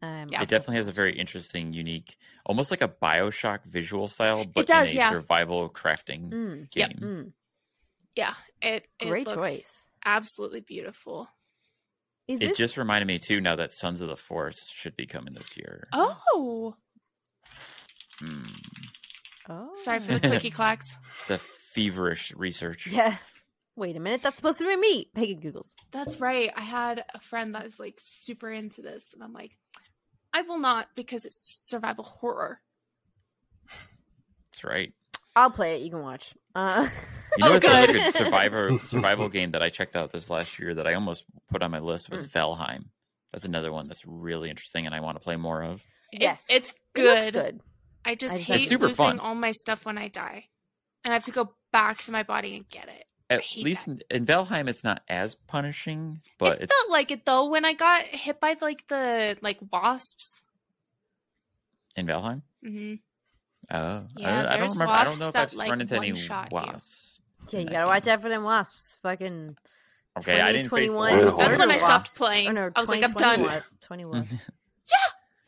[0.01, 0.41] Um, Yeah.
[0.43, 4.89] It definitely has a very interesting, unique, almost like a Bioshock visual style, but does,
[4.91, 5.09] in a yeah.
[5.09, 6.89] survival crafting Mm, Yep.
[6.89, 6.99] game.
[7.01, 7.33] mm,
[8.15, 9.85] yeah it, it great looks choice.
[10.05, 11.27] absolutely beautiful
[12.27, 15.05] Is It this just reminded me too now that Sons of the Forest should be
[15.07, 15.87] coming this year.
[15.93, 16.75] oh
[18.19, 18.43] Hmm.
[19.49, 19.69] oh.
[19.75, 22.87] sorry for the clicky clacks The feverish research.
[22.87, 23.17] Yeah.
[23.75, 25.11] Wait a minute, that's supposed to be me.
[25.13, 25.75] Pagan Googles.
[25.91, 26.51] That's right.
[26.55, 29.51] I had a friend that is like super into this, and I'm like,
[30.37, 32.61] I will not because it's survival horror.
[33.65, 34.93] That's right.
[35.35, 35.81] I'll play it.
[35.81, 36.33] You can watch.
[36.55, 36.87] Uh,
[37.37, 38.01] You know Oh, what's a really good.
[38.03, 41.61] good survivor survival game that I checked out this last year that I almost put
[41.63, 42.85] on my list was Valheim.
[43.31, 45.81] That's another one that's really interesting and I want to play more of.
[46.11, 47.33] It- yes, it's It looks good.
[47.33, 47.61] good.
[48.05, 49.19] I just I hate losing fun.
[49.19, 50.45] all my stuff when I die,
[51.03, 53.03] and I have to go back to my body and get it.
[53.29, 57.25] At least in, in Valheim, it's not as punishing, but it it's felt like it
[57.25, 60.43] though when I got hit by like the like wasps.
[61.95, 62.41] in Valheim.
[62.65, 62.95] Mm-hmm.
[63.69, 64.93] Oh, Yeah, I, I don't there's remember.
[64.93, 66.55] I don't know if that, I've like, run into any one-shot you.
[66.55, 67.19] wasps.
[67.49, 67.87] Yeah, you gotta game.
[67.87, 68.97] watch out for them wasps.
[69.03, 69.57] Fucking
[70.19, 72.17] Okay, I didn't face That's murder when I stopped wasps.
[72.17, 72.47] playing.
[72.47, 73.55] Oh, no, I was like, I'm 2020 done.
[73.55, 74.33] wa- 20 wasps.
[74.89, 74.97] Yeah.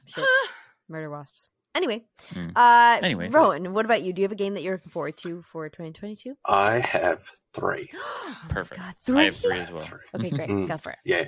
[0.05, 0.25] Shit.
[0.89, 1.49] Murder wasps.
[1.75, 2.03] Anyway,
[2.33, 2.49] Hmm.
[2.55, 3.31] uh, Anyways.
[3.31, 4.11] Rohan, what about you?
[4.11, 6.35] Do you have a game that you're looking forward to for 2022?
[6.45, 7.89] I have three.
[8.31, 8.79] Oh Perfect.
[9.07, 9.79] God, I have three as well.
[9.79, 9.99] Three.
[10.15, 10.49] Okay, great.
[10.49, 10.67] Mm.
[10.67, 10.99] Go for it.
[11.05, 11.25] Yeah.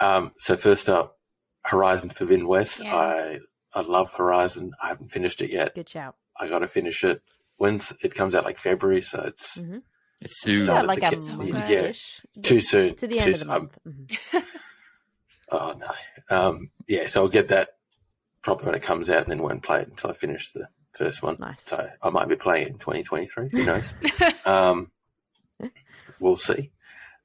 [0.00, 1.18] Um, so first up,
[1.64, 2.82] Horizon for Forbidden West.
[2.82, 2.94] Yeah.
[2.94, 3.40] I
[3.74, 4.72] I love Horizon.
[4.82, 5.74] I haven't finished it yet.
[5.74, 6.14] Good shout.
[6.38, 7.20] I got to finish it.
[7.58, 9.82] When's it comes out like February, so it's Mhm.
[10.20, 10.66] It's It's soon.
[10.66, 12.42] got Started like the a kid- So month good.
[12.44, 12.94] too soon.
[12.96, 13.48] To the end Too of the soon.
[13.48, 13.78] month.
[13.86, 14.44] Mhm.
[15.52, 16.36] Oh no.
[16.36, 17.75] Um, yeah, so I'll get that
[18.46, 21.22] probably when it comes out, and then won't play it until I finish the first
[21.22, 21.36] one.
[21.40, 21.62] Nice.
[21.64, 23.48] So I might be playing it in 2023.
[23.50, 23.92] Who knows?
[24.46, 24.90] um,
[26.20, 26.70] we'll see.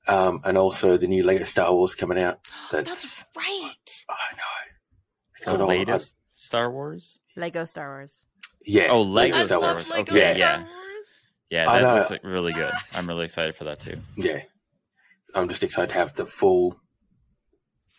[0.08, 2.40] Um, and also the new Lego Star Wars coming out.
[2.72, 4.04] That's, That's right.
[4.10, 4.44] I know.
[5.36, 7.20] It's The got all latest Star Wars.
[7.38, 8.26] Lego Star Wars.
[8.66, 8.88] yeah.
[8.90, 9.92] Oh, Lego I Star love Wars.
[9.92, 10.58] Lego Okay, Star yeah.
[10.58, 10.68] Wars.
[11.52, 11.96] Yeah, I that know.
[11.96, 12.72] looks like really good.
[12.94, 13.98] I'm really excited for that too.
[14.18, 14.42] Yeah.
[15.36, 16.81] I'm just excited to have the full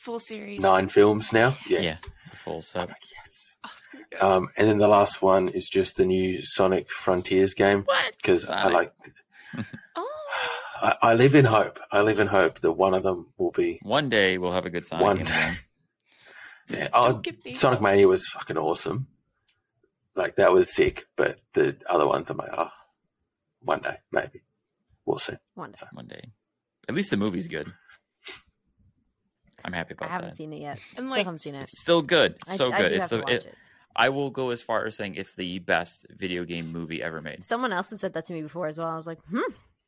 [0.04, 0.60] Full series.
[0.60, 1.56] nine films now.
[1.66, 1.80] Yeah.
[1.80, 1.96] Yeah,
[2.30, 2.88] the full I'm set.
[2.88, 3.56] like, yes.
[3.64, 4.22] Oh, it's gonna be good.
[4.24, 8.16] Um, and then the last one is just the new Sonic Frontiers game What?
[8.16, 8.92] because I like.
[9.96, 10.08] oh,
[10.82, 11.78] I, I live in hope.
[11.92, 13.78] I live in hope that one of them will be.
[13.82, 15.32] One day we'll have a good Sonic One game day.
[15.34, 15.56] again.
[16.70, 16.88] Yeah.
[16.94, 17.54] Oh, don't.
[17.56, 19.08] Sonic Mania was fucking awesome.
[20.14, 22.70] Like that was sick, but the other ones I'm like, oh,
[23.60, 24.42] one day maybe
[25.04, 25.34] we'll see.
[25.54, 25.86] One day.
[25.92, 26.30] One day.
[26.88, 27.72] At least the movie's good.
[29.64, 30.10] I'm happy about that.
[30.10, 30.36] I haven't that.
[30.36, 30.78] seen it yet.
[30.96, 31.68] And, Still like, haven't seen it.
[31.68, 32.36] Still good.
[32.56, 32.88] So I, good.
[32.90, 33.16] do it's have the.
[33.18, 33.54] to watch It, it.
[33.94, 37.44] I will go as far as saying it's the best video game movie ever made.
[37.44, 38.86] Someone else has said that to me before as well.
[38.86, 39.40] I was like, hmm,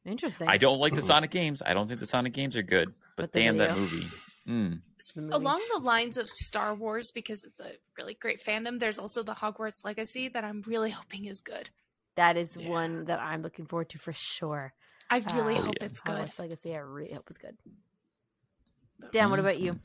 [0.04, 0.46] interesting.
[0.48, 1.62] I don't like the Sonic games.
[1.64, 2.92] I don't think the Sonic games are good.
[3.16, 4.06] But, But the damn that movie.
[4.46, 4.82] Mm.
[4.96, 5.32] It's the movie.
[5.32, 9.32] Along the lines of Star Wars, because it's a really great fandom, there's also the
[9.32, 11.70] Hogwarts Legacy that I'm really hoping is good.
[12.16, 12.68] that is Yeah.
[12.68, 14.74] one that I'm looking forward to for sure.
[15.08, 15.86] I really Oh, hope yeah.
[15.86, 16.16] it's good.
[16.28, 17.56] Hogwarts Legacy, I really hope it's good.
[19.12, 19.78] Dan, what about you?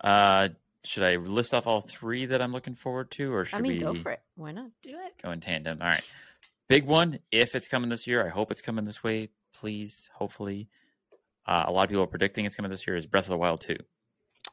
[0.00, 0.48] Uh,
[0.84, 3.72] should I list off all three that I'm looking forward to, or should I mean,
[3.72, 4.22] we go for it.
[4.36, 4.70] Why not?
[4.82, 5.22] Do it.
[5.22, 5.78] go in tandem?
[5.80, 6.08] All right.
[6.68, 9.30] Big one, if it's coming this year, I hope it's coming this way.
[9.54, 10.68] Please, hopefully.
[11.46, 12.94] Uh, a lot of people are predicting it's coming this year.
[12.94, 13.76] Is Breath of the Wild 2,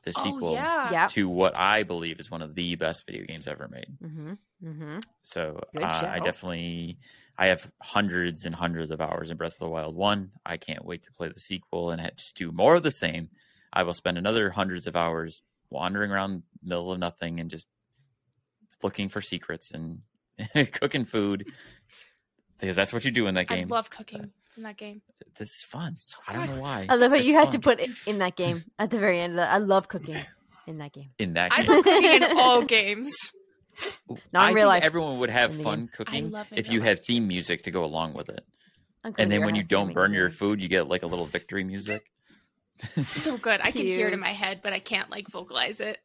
[0.03, 0.91] the sequel Oh yeah.
[0.91, 1.07] Yeah.
[1.09, 3.88] to what I believe is one of the best video games ever made.
[4.01, 4.34] Mm-hmm.
[4.65, 4.99] Mm-hmm.
[5.23, 6.99] So uh, I definitely,
[7.38, 10.32] I have hundreds and hundreds of hours in Breath of the Wild One.
[10.46, 13.30] I can't wait to play the sequel and just do more of the same.
[13.74, 17.68] I will spend another hundreds of hours wandering around middle of nothing and just
[18.82, 20.00] looking for secrets and
[20.72, 21.46] cooking food
[22.60, 23.68] because that's what you do in that game.
[23.72, 25.02] I love cooking in that game.
[25.38, 25.96] this is fun.
[25.98, 26.86] So I don't know why.
[26.88, 29.20] I love how It's you had to put it in that game at the very
[29.20, 29.34] end.
[29.34, 30.16] Of the, I love cooking
[30.68, 31.10] in that game.
[31.20, 31.70] in that game.
[31.70, 33.14] I love cooking in all games.
[34.32, 34.84] Not I real think life.
[34.84, 38.13] everyone would have In fun cooking if you real had theme music to go along
[38.13, 38.45] with it.
[39.03, 41.63] I'm And then when you don't burn your food, you get like a little victory
[41.63, 42.03] music.
[43.01, 43.61] So good.
[43.63, 45.97] I can hear it in my head, but I can't like vocalize it.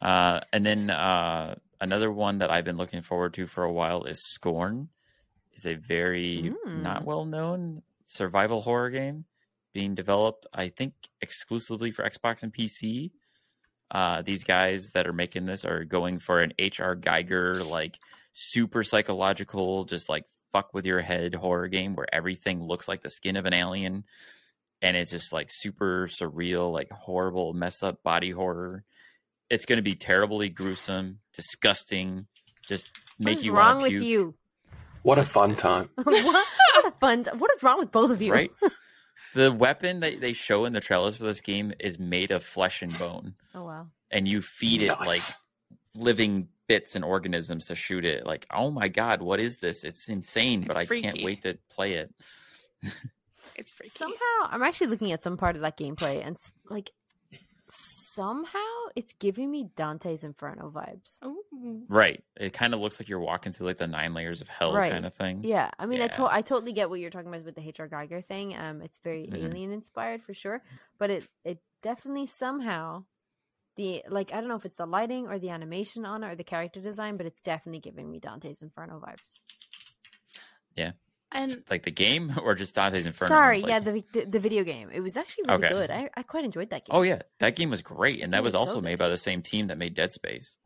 [0.00, 4.04] Uh, and then uh, another one that I've been looking forward to for a while
[4.04, 4.88] is Scorn.
[5.52, 6.82] It's a very Mm.
[6.82, 9.24] not well known survival horror game
[9.72, 13.10] being developed, I think, exclusively for Xbox and PC.
[13.92, 16.96] Uh, these guys that are making this are going for an H.R.
[16.96, 17.98] Giger, like
[18.32, 23.10] super psychological, just like fuck with your head horror game where everything looks like the
[23.10, 24.04] skin of an alien.
[24.80, 28.84] And it's just like super surreal, like horrible, messed up body horror
[29.52, 32.26] it's going to be terribly gruesome, disgusting,
[32.66, 32.88] just
[33.18, 34.34] What make is you wrong want with to puke, you?
[35.02, 35.90] What a fun time!
[35.94, 36.06] what,
[36.74, 37.26] what a fun!
[37.36, 38.32] What is wrong with both of you?
[38.32, 38.50] right?
[39.34, 42.82] the weapon that they show in the trailers for this game is made of flesh
[42.82, 43.86] and bone, Oh wow.
[44.10, 45.06] and you feed it Nice.
[45.06, 45.22] like
[45.94, 48.24] living bits and organisms to shoot it.
[48.26, 49.84] Like, oh my god, what is this?
[49.84, 52.14] It's insane, but It's I can't wait to play it.
[53.56, 53.90] It's freaky.
[53.90, 56.36] Somehow, I'm actually looking at some part of that gameplay, and
[56.70, 56.90] like
[57.74, 58.58] somehow
[58.94, 61.18] it's giving me Dante's Inferno vibes.
[61.24, 61.82] Ooh.
[61.88, 62.22] Right?
[62.36, 64.92] It kind of looks like you're walking through like the nine layers of hell Right.
[64.92, 65.40] kind of thing.
[65.42, 67.88] Yeah, I mean, I, to- I totally get what you're talking about with the HR
[67.88, 68.54] Giger thing.
[68.56, 69.44] Um, it's very Mhm.
[69.50, 70.62] alien inspired for sure,
[70.98, 73.04] but it it definitely somehow
[73.76, 76.36] the like I don't know if it's the lighting or the animation on it or
[76.36, 79.40] the character design, but it's definitely giving me Dante's Inferno vibes.
[81.34, 83.28] And Like the game or just Dante's Inferno?
[83.28, 84.90] Sorry, like- yeah, the, the the video game.
[84.92, 85.74] It was actually really Okay.
[85.74, 85.90] good.
[85.90, 87.12] I, I quite enjoyed that oh, game.
[87.12, 89.08] Oh yeah, that game was great, and that It was was so also made by
[89.08, 90.56] the same team that made Dead Space.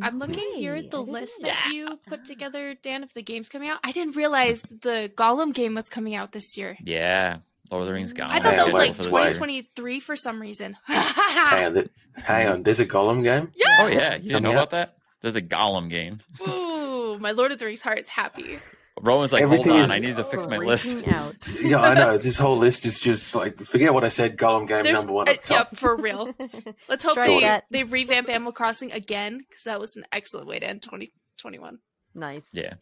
[0.00, 1.72] I'm No looking here at the list that Yeah.
[1.72, 3.80] you put together, Dan, of the games coming out.
[3.82, 4.76] I didn't realize hmm.
[4.82, 6.76] the Gollum game was coming out this year.
[6.82, 7.38] Yeah,
[7.70, 8.12] Lord of the Rings.
[8.12, 8.24] Mm.
[8.24, 8.30] I Gone.
[8.30, 10.76] I thought that was like for this 2023 for some reason.
[10.84, 11.88] hang on, th-
[12.22, 12.62] hang on.
[12.62, 13.52] There's a Gollum game.
[13.54, 13.78] yeah.
[13.80, 14.96] Oh yeah, you didn't know Coming about that?
[15.20, 16.20] There's a Gollum game.
[16.46, 18.58] Ooh, my Lord of the Rings heart is happy.
[19.02, 21.08] Rohan's like, Everything hold is- on, I need to fix my list.
[21.08, 21.34] Out.
[21.62, 22.18] Yeah, I know.
[22.18, 24.36] This whole list is just like forget what I said.
[24.36, 25.28] Gollum game There's, number one.
[25.28, 25.68] uh, Up top.
[25.72, 26.32] yep, for real.
[26.88, 27.64] Let's hope Strike they, that.
[27.70, 31.78] they revamp Animal Crossing again because that was an excellent way to end 2021.
[32.14, 32.48] Nice.
[32.52, 32.74] Yeah.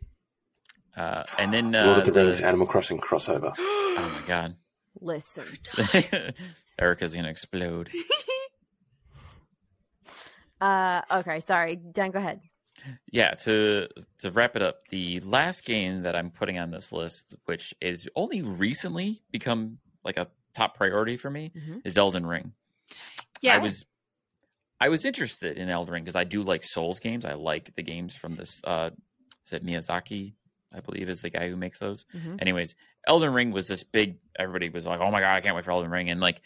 [0.96, 3.52] Uh, and then Lord uh, of the Rings, Animal Crossing crossover.
[3.58, 4.56] oh my god,
[5.00, 5.44] Listen.
[6.78, 7.90] Erica's gonna explode.
[10.60, 11.76] Uh, okay, sorry.
[11.76, 12.40] Dan, go ahead.
[13.10, 17.34] Yeah, to to wrap it up, the last game that I'm putting on this list,
[17.46, 21.82] which is only recently become like a top priority for me, Mhm.
[21.84, 22.52] is Elden Ring.
[23.42, 23.54] Yeah.
[23.56, 23.84] I was
[24.80, 27.24] I was interested in Elden Ring because I do like Souls games.
[27.24, 28.90] I like the games from this uh
[29.46, 30.34] is it Miyazaki,
[30.74, 32.04] I believe is the guy who makes those.
[32.14, 32.40] Mhm.
[32.42, 32.74] Anyways,
[33.06, 35.70] Elden Ring was this big everybody was like, "Oh my god, I can't wait for
[35.70, 36.42] Elden Ring." And like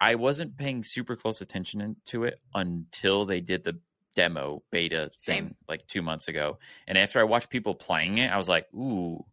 [0.00, 3.78] I wasn't paying super close attention to it until they did the
[4.14, 5.46] demo beta Same.
[5.46, 6.58] thing like 2 months ago.
[6.86, 9.24] And after I watched people playing it, I was like, "Ooh.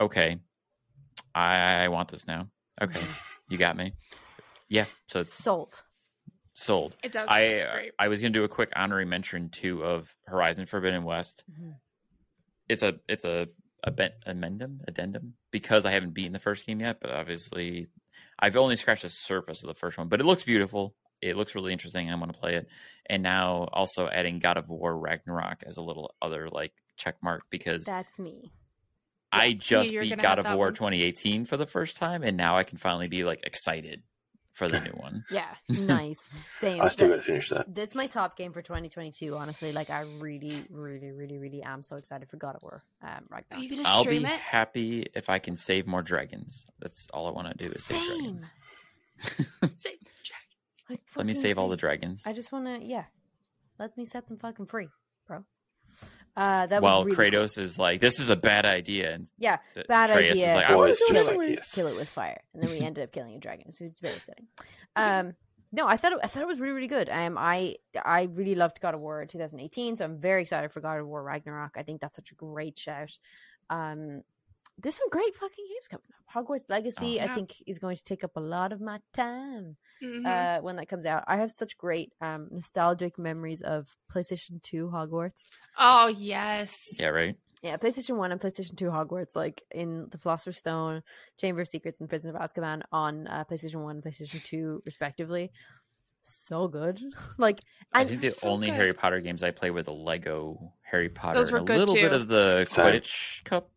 [0.00, 0.38] Okay.
[1.34, 2.48] I, I want this now."
[2.80, 3.00] Okay.
[3.50, 3.92] You got me.
[4.68, 5.82] Yeah, so it's Sold.
[6.54, 6.96] sold.
[7.02, 7.26] it does.
[7.28, 7.92] I uh, great.
[7.98, 11.42] I was gonna do a quick honorary mention too of Horizon Forbidden West.
[11.50, 11.74] Mhm.
[12.68, 13.48] It's a it's a
[13.82, 17.88] a ben- amendum addendum because I haven't beaten the first game yet, but obviously
[18.38, 20.08] I've only scratched the surface of the first one.
[20.08, 20.94] But it looks beautiful.
[21.22, 22.10] It looks really interesting.
[22.10, 22.68] I'm going to play it,
[23.06, 27.42] and now also adding God of War Ragnarok as a little other like check mark
[27.50, 28.52] because That's me.
[29.32, 30.74] I just beat God of War one.
[30.74, 34.02] 2018 for the first time, and now I can finally be like excited
[34.52, 35.24] for the new one.
[35.30, 35.54] Yeah.
[35.68, 36.28] Nice.
[36.58, 36.82] Same.
[36.82, 37.74] I still Th- got to finish that.
[37.74, 39.36] That's my top game for 2022.
[39.36, 43.26] Honestly, like I really, really, really, really am so excited for God of War um,
[43.30, 43.58] right now.
[43.58, 44.40] Are you gonna I'll stream be it?
[44.40, 46.70] happy if I can save more dragons.
[46.80, 48.18] That's all I want to do is save Same.
[48.18, 49.80] dragons.
[49.80, 50.36] Say, Jack.
[50.90, 52.24] Like, Let me fucking save all the dragons.
[52.26, 53.04] I just want to, yeah.
[53.78, 54.88] Let me set them fucking free,
[55.26, 55.44] bro.
[56.36, 57.40] Uh, that While was really cool.
[57.40, 60.50] Kratos is like, "This is a bad idea," and Yeah, bad Atreus idea.
[60.50, 62.62] is like, "I Boys wanna just kill it like it, kill it with fire, and
[62.62, 63.72] then we ended up killing a dragon.
[63.72, 64.46] So it's very upsetting.
[64.96, 65.34] Um,
[65.72, 67.08] no, I thought it, I thought it was really really good.
[67.10, 70.98] Um, I I really loved God of War 2018, so I'm very excited for God
[70.98, 71.72] of War Ragnarok.
[71.76, 73.16] I think that's such a great shout.
[73.68, 74.22] Um,
[74.82, 76.44] there's some great fucking games coming up.
[76.46, 79.76] Hogwarts Legacy, Oh, I think, is going to take up a lot of my time
[80.02, 80.24] Mhm.
[80.26, 81.24] uh, when that comes out.
[81.26, 85.48] I have such great um, nostalgic memories of PlayStation 2 Hogwarts.
[85.78, 86.98] oh yes.
[86.98, 87.36] Yeah, right.
[87.62, 91.02] Yeah, PlayStation 1 and PlayStation 2 Hogwarts, like in the Philosopher's Stone,
[91.36, 95.52] Chamber of Secrets, and Prison of Azkaban on uh, PlayStation 1 and PlayStation 2, respectively.
[96.22, 97.02] So good.
[97.38, 97.60] like,
[97.92, 98.76] I think the so only good.
[98.76, 101.78] Harry Potter games I play were the Lego Harry Potter Those were and were a
[101.78, 103.68] good little bit of the Quidditch Cup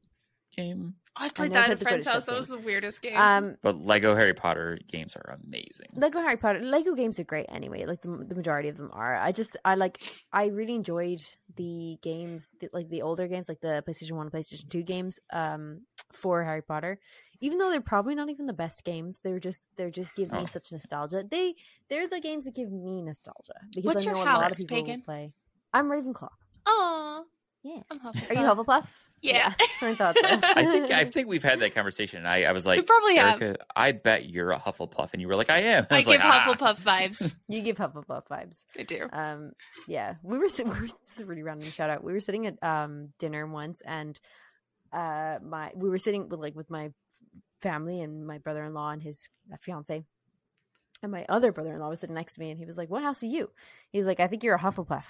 [0.56, 0.95] game.
[1.16, 2.26] Oh, I played never that at played a the friend's house.
[2.26, 3.16] Cup That was the weirdest game.
[3.18, 5.89] um, But Lego Harry Potter games are amazing.
[5.93, 7.86] Lego Harry Potter, Lego games are great anyway.
[7.86, 9.16] Like, the, the majority of them are.
[9.16, 10.01] I just, I like,
[10.32, 11.22] I really enjoyed
[11.56, 15.20] the games, the, like the older games, like the PlayStation 1 and PlayStation 2 games
[15.32, 15.82] um,
[16.12, 16.99] for Harry Potter.
[17.41, 20.39] Even though they're probably not even the best games, they're just, they're just give me
[20.41, 20.45] Oh.
[20.45, 21.24] such nostalgia.
[21.30, 21.54] They,
[21.89, 24.58] they're the games that give me nostalgia because What's I your know a lot of
[24.58, 25.01] people Pagan?
[25.01, 25.34] play.
[25.74, 26.30] I'm Ravenclaw.
[26.66, 27.26] oh,
[27.64, 27.82] Yeah.
[27.89, 28.30] I'm Hufflepuff.
[28.30, 28.88] Are you Hufflepuff?
[29.22, 29.53] Yeah.
[29.82, 30.28] I thought so.
[30.43, 32.26] I think I think we've had that conversation.
[32.26, 33.57] I, I was like, we probably have.
[33.76, 35.88] I bet you're a Hufflepuff, and you were like, I am.
[35.89, 37.36] I was give like, "Ah." Hufflepuff vibes.
[37.47, 38.66] you give Hufflepuff vibes.
[38.78, 39.07] I do.
[39.14, 39.53] Um,
[39.88, 42.03] yeah, we were, we were this is a really random shout out.
[42.03, 44.20] We were sitting at um dinner once, and
[44.91, 46.91] uh, my we were sitting with like with my
[47.61, 49.30] family and my brother in law and his
[49.61, 50.03] fiance,
[51.01, 52.89] and my other brother in law was sitting next to me, and he was like,
[52.89, 53.49] "What house are you?"
[53.91, 55.05] He was like, "I think you're a Hufflepuff,"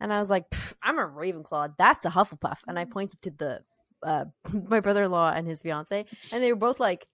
[0.00, 0.44] and I was like,
[0.82, 1.74] "I'm a Ravenclaw.
[1.78, 3.60] That's a Hufflepuff," and I pointed to the
[4.02, 4.24] uh
[4.68, 7.06] my brother in law and his fiance, and they were both like.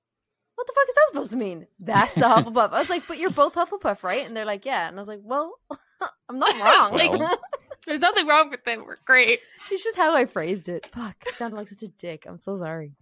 [0.55, 1.67] What the fuck is that supposed to mean?
[1.81, 2.73] That's a Hufflepuff.
[2.73, 4.25] I was like, but you're both Hufflepuff, right?
[4.27, 4.87] And they're like, yeah.
[4.87, 5.55] And I was like, well,
[6.29, 6.93] I'm not wrong.
[6.93, 7.39] Like-
[7.87, 8.85] There's nothing wrong with them.
[8.87, 9.41] We're great.
[9.71, 10.87] It's just how I phrased it.
[10.93, 12.27] Fuck, I sounded like such a dick.
[12.29, 12.93] I'm so sorry.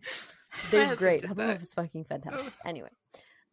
[0.71, 1.23] They're great.
[1.25, 1.61] Hufflepuff that.
[1.63, 2.55] is fucking fantastic.
[2.65, 2.89] Anyway,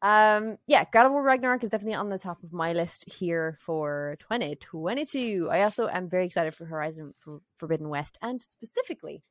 [0.01, 3.57] um, yeah, God of War Ragnarok is definitely on the top of my list here
[3.59, 5.49] for 2022.
[5.51, 9.23] I also am very excited for Horizon for Forbidden West and specifically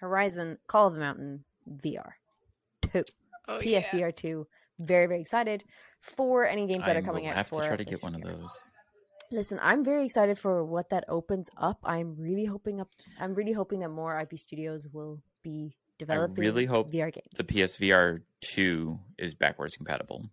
[0.00, 1.44] Horizon Call of the Mountain
[1.82, 2.12] VR
[2.92, 3.04] 2,
[3.48, 3.82] Oh yeah.
[3.82, 4.46] PSVR 2.
[4.80, 5.64] Very very excited
[6.00, 7.30] for any games that I are coming out.
[7.30, 8.50] out have for to try to get one of those.
[9.30, 11.78] Listen, I'm very excited for what that opens up.
[11.84, 12.88] I'm really hoping up.
[13.20, 16.36] I'm really hoping that more IP studios will be developing.
[16.36, 17.28] really hope VR games.
[17.36, 20.28] The PSVR two is backwards compatible,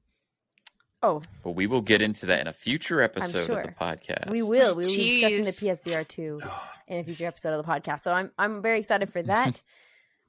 [1.03, 4.29] oh, but we will get into that in a future episode of the podcast.
[4.29, 4.75] we will.
[4.75, 6.41] We will be discussing the PSVR two
[6.87, 8.01] in a future episode of the podcast.
[8.01, 9.61] So I'm I'm very excited for that.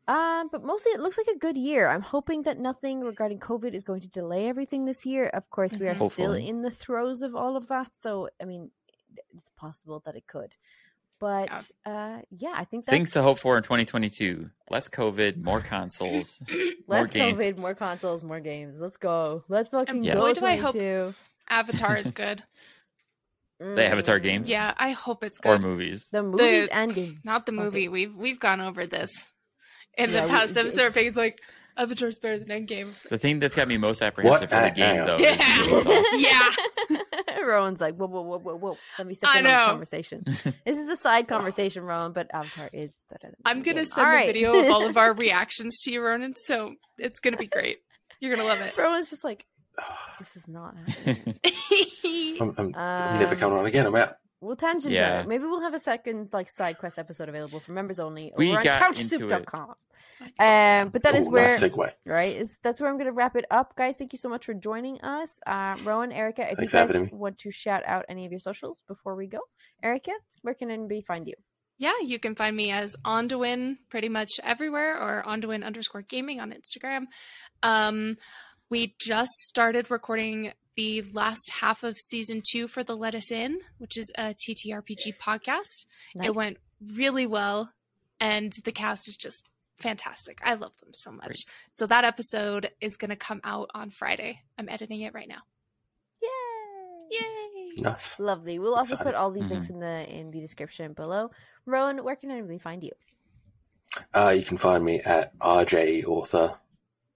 [0.09, 1.89] um, but mostly it looks like a good year.
[1.89, 5.26] I'm hoping that nothing regarding COVID is going to delay everything this year.
[5.26, 6.12] Of course, we are Mhm.
[6.12, 7.97] still in the throes of all of that.
[7.97, 8.70] So I mean,
[9.37, 10.57] it's possible that it could.
[11.19, 11.51] But
[11.87, 16.41] uh, yeah, I think that's Things to hope for in 2022: less COVID, more consoles,
[16.87, 17.61] Less more COVID, games.
[17.61, 18.79] more consoles, more games.
[18.81, 19.43] Let's go.
[19.49, 20.35] Let's fucking boy, go.
[20.35, 21.14] do I hope-
[21.49, 22.43] Avatar is good.
[23.59, 24.23] The Avatar Mm.
[24.23, 24.49] games?
[24.51, 25.49] Yeah, I hope it's good.
[25.49, 26.07] or movies.
[26.12, 27.21] The movies The- and games.
[27.25, 27.62] Not the Okay.
[27.62, 27.89] movie.
[27.89, 29.33] We've we've gone over this
[29.97, 30.93] in Yeah, the we- past it's- episode.
[30.93, 31.41] Peggy's like,
[31.77, 33.09] Avatar's better than Endgame.
[33.09, 35.35] The thing that's got me most apprehensive for Uh, the game, though, Yeah.
[36.12, 37.01] is Yeah.
[37.45, 38.79] Rohan's like, whoa, whoa, whoa, whoa, whoa.
[38.99, 40.24] Let me step I in on this conversation.
[40.64, 43.87] This is a side conversation, Rohan, but Avatar is better than I'm gonna Endgame.
[43.87, 44.27] send All a right.
[44.27, 46.35] video of all of our reactions to you, Rohan.
[46.37, 47.79] So it's gonna be great.
[48.20, 48.77] You're gonna love it.
[48.79, 49.45] Rohan's just like,
[50.18, 51.39] this is not happening.
[52.41, 53.87] I'm, I'm, I'm never Um, coming on again.
[53.87, 54.14] I'm out.
[54.47, 55.18] We'll tangent Yeah.
[55.18, 55.26] there.
[55.26, 58.59] Maybe we'll have a second like side quest episode available for members only We over
[58.59, 59.74] on got into couchsoup.com.
[60.38, 61.92] Um, but that is Ooh, where nice segue.
[62.07, 63.97] right is that's where I'm going to wrap it up, guys.
[63.97, 66.51] Thank you so much for joining us, uh, Rohan, Erica.
[66.51, 69.40] If Thanks you guys want to shout out any of your socials before we go,
[69.82, 71.34] Erica, where can anybody find you?
[71.78, 76.53] Yeah, you can find me as aundawyn pretty much everywhere or aundawyn underscore gaming on
[76.53, 77.05] Instagram.
[77.62, 78.16] Um,
[78.70, 83.59] we just started recording the last half of season two for the Let Us In,
[83.79, 85.87] which is a TTRPG podcast.
[86.14, 86.29] Nice.
[86.29, 86.59] It went
[86.95, 87.72] really well,
[88.20, 89.45] and the cast is just
[89.79, 90.39] fantastic.
[90.45, 91.24] I love them so much.
[91.27, 91.45] Great.
[91.72, 94.41] So that episode is going to come out on Friday.
[94.59, 95.43] I'm editing it right now.
[96.22, 97.18] Yay!
[97.20, 97.83] Yay!
[97.83, 98.18] Nice.
[98.18, 98.59] Lovely.
[98.59, 99.53] We'll also put all these Mm-hmm.
[99.53, 101.31] links in the in the description below.
[101.66, 102.93] Rohan, where can anybody find you?
[104.14, 106.59] Uh, you can find me at RJ Author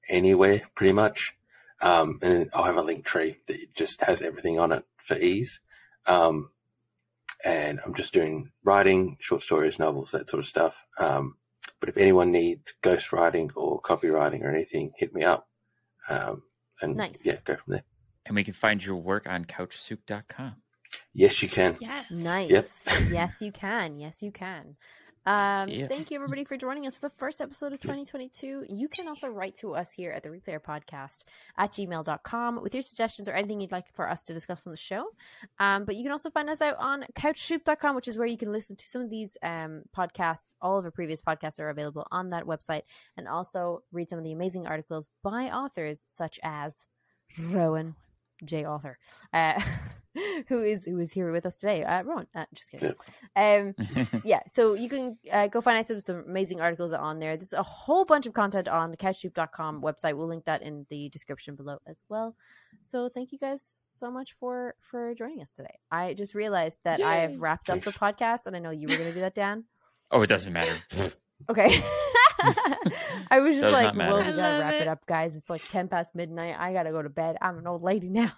[0.08, 1.36] anywhere, pretty much.
[1.82, 5.60] Um, and I'll have a link tree that just has everything on it for ease.
[6.06, 6.50] Um,
[7.44, 10.84] and I'm just doing writing, short stories, novels, that sort of stuff.
[10.98, 11.36] Um,
[11.78, 15.48] but if anyone needs ghostwriting or copywriting or anything, hit me up.
[16.10, 16.42] Um,
[16.82, 17.20] and Nice.
[17.24, 17.84] yeah, go from there.
[18.26, 20.56] and we can find your work on couchsoup.com.
[21.14, 21.78] Yes, you can.
[21.80, 22.10] Yes.
[22.10, 22.50] Nice.
[22.50, 22.66] Yep.
[23.10, 23.98] yes, you can.
[23.98, 24.76] Yes, you can.
[25.26, 25.86] Um, Yeah.
[25.88, 28.66] Thank you, everybody, for joining us for the first episode of 2022.
[28.68, 31.24] You can also write to us here at the Replayer Podcast
[31.58, 34.76] at gmail.com with your suggestions or anything you'd like for us to discuss on the
[34.76, 35.06] show.
[35.58, 38.52] Um, but you can also find us out on couchsoup.com, which is where you can
[38.52, 40.54] listen to some of these um, podcasts.
[40.60, 42.82] All of our previous podcasts are available on that website
[43.16, 46.86] and also read some of the amazing articles by authors such as
[47.38, 47.94] Rohan
[48.44, 48.64] J.
[48.64, 48.98] Author,
[49.32, 49.60] uh,
[50.48, 51.84] who is who is here with us today.
[51.84, 52.94] Uh, Rohan, uh, just kidding.
[53.36, 53.74] Um,
[54.24, 57.36] yeah, so you can uh, go find out some, some amazing articles on there.
[57.36, 60.16] There's a whole bunch of content on the couchsoup.com website.
[60.16, 62.34] We'll link that in the description below as well.
[62.82, 65.78] So thank you guys so much for for joining us today.
[65.90, 68.96] I just realized that I have wrapped up the podcast, and I know you were
[68.96, 69.64] going to do that, Dan.
[70.10, 70.80] oh, it doesn't matter.
[71.48, 71.82] Okay.
[73.32, 74.82] I was just Does like, well, we gotta wrap it.
[74.82, 74.88] it.
[74.88, 75.36] up, guys.
[75.36, 76.56] It's like 10 past midnight.
[76.58, 77.36] I gotta go to bed.
[77.40, 78.32] I'm an old lady now.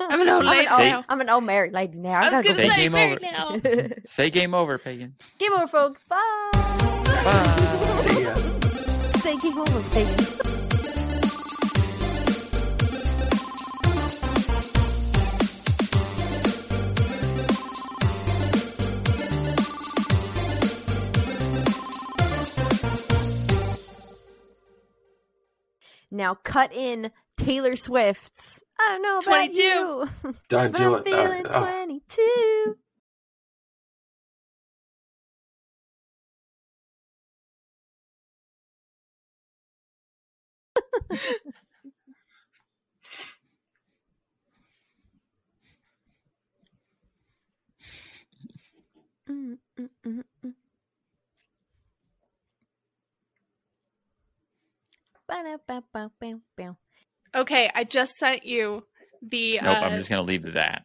[0.00, 1.04] I'm an old I'm lady old, now.
[1.08, 2.20] I'm an old married lady now.
[2.20, 3.18] I, I gotta gonna Say say game over.
[3.20, 3.56] now.
[3.58, 3.88] go.
[4.04, 5.14] Say game over, Pagan.
[5.38, 6.04] game over, folks.
[6.04, 6.50] Bye.
[6.52, 7.56] Bye.
[8.04, 8.34] See ya.
[8.34, 10.49] Say game over, baby.
[26.10, 28.62] Now cut in Taylor Swift's.
[28.78, 30.08] I don't know 22.
[30.48, 31.04] Don't do I'm it.
[31.04, 31.60] feeling Uh, oh.
[31.60, 32.76] 22.
[49.30, 50.54] Mm, mm, mm, mm.
[57.34, 58.84] Okay, I just sent you
[59.22, 59.60] the.
[59.62, 60.84] Nope, uh, I'm just gonna leave that.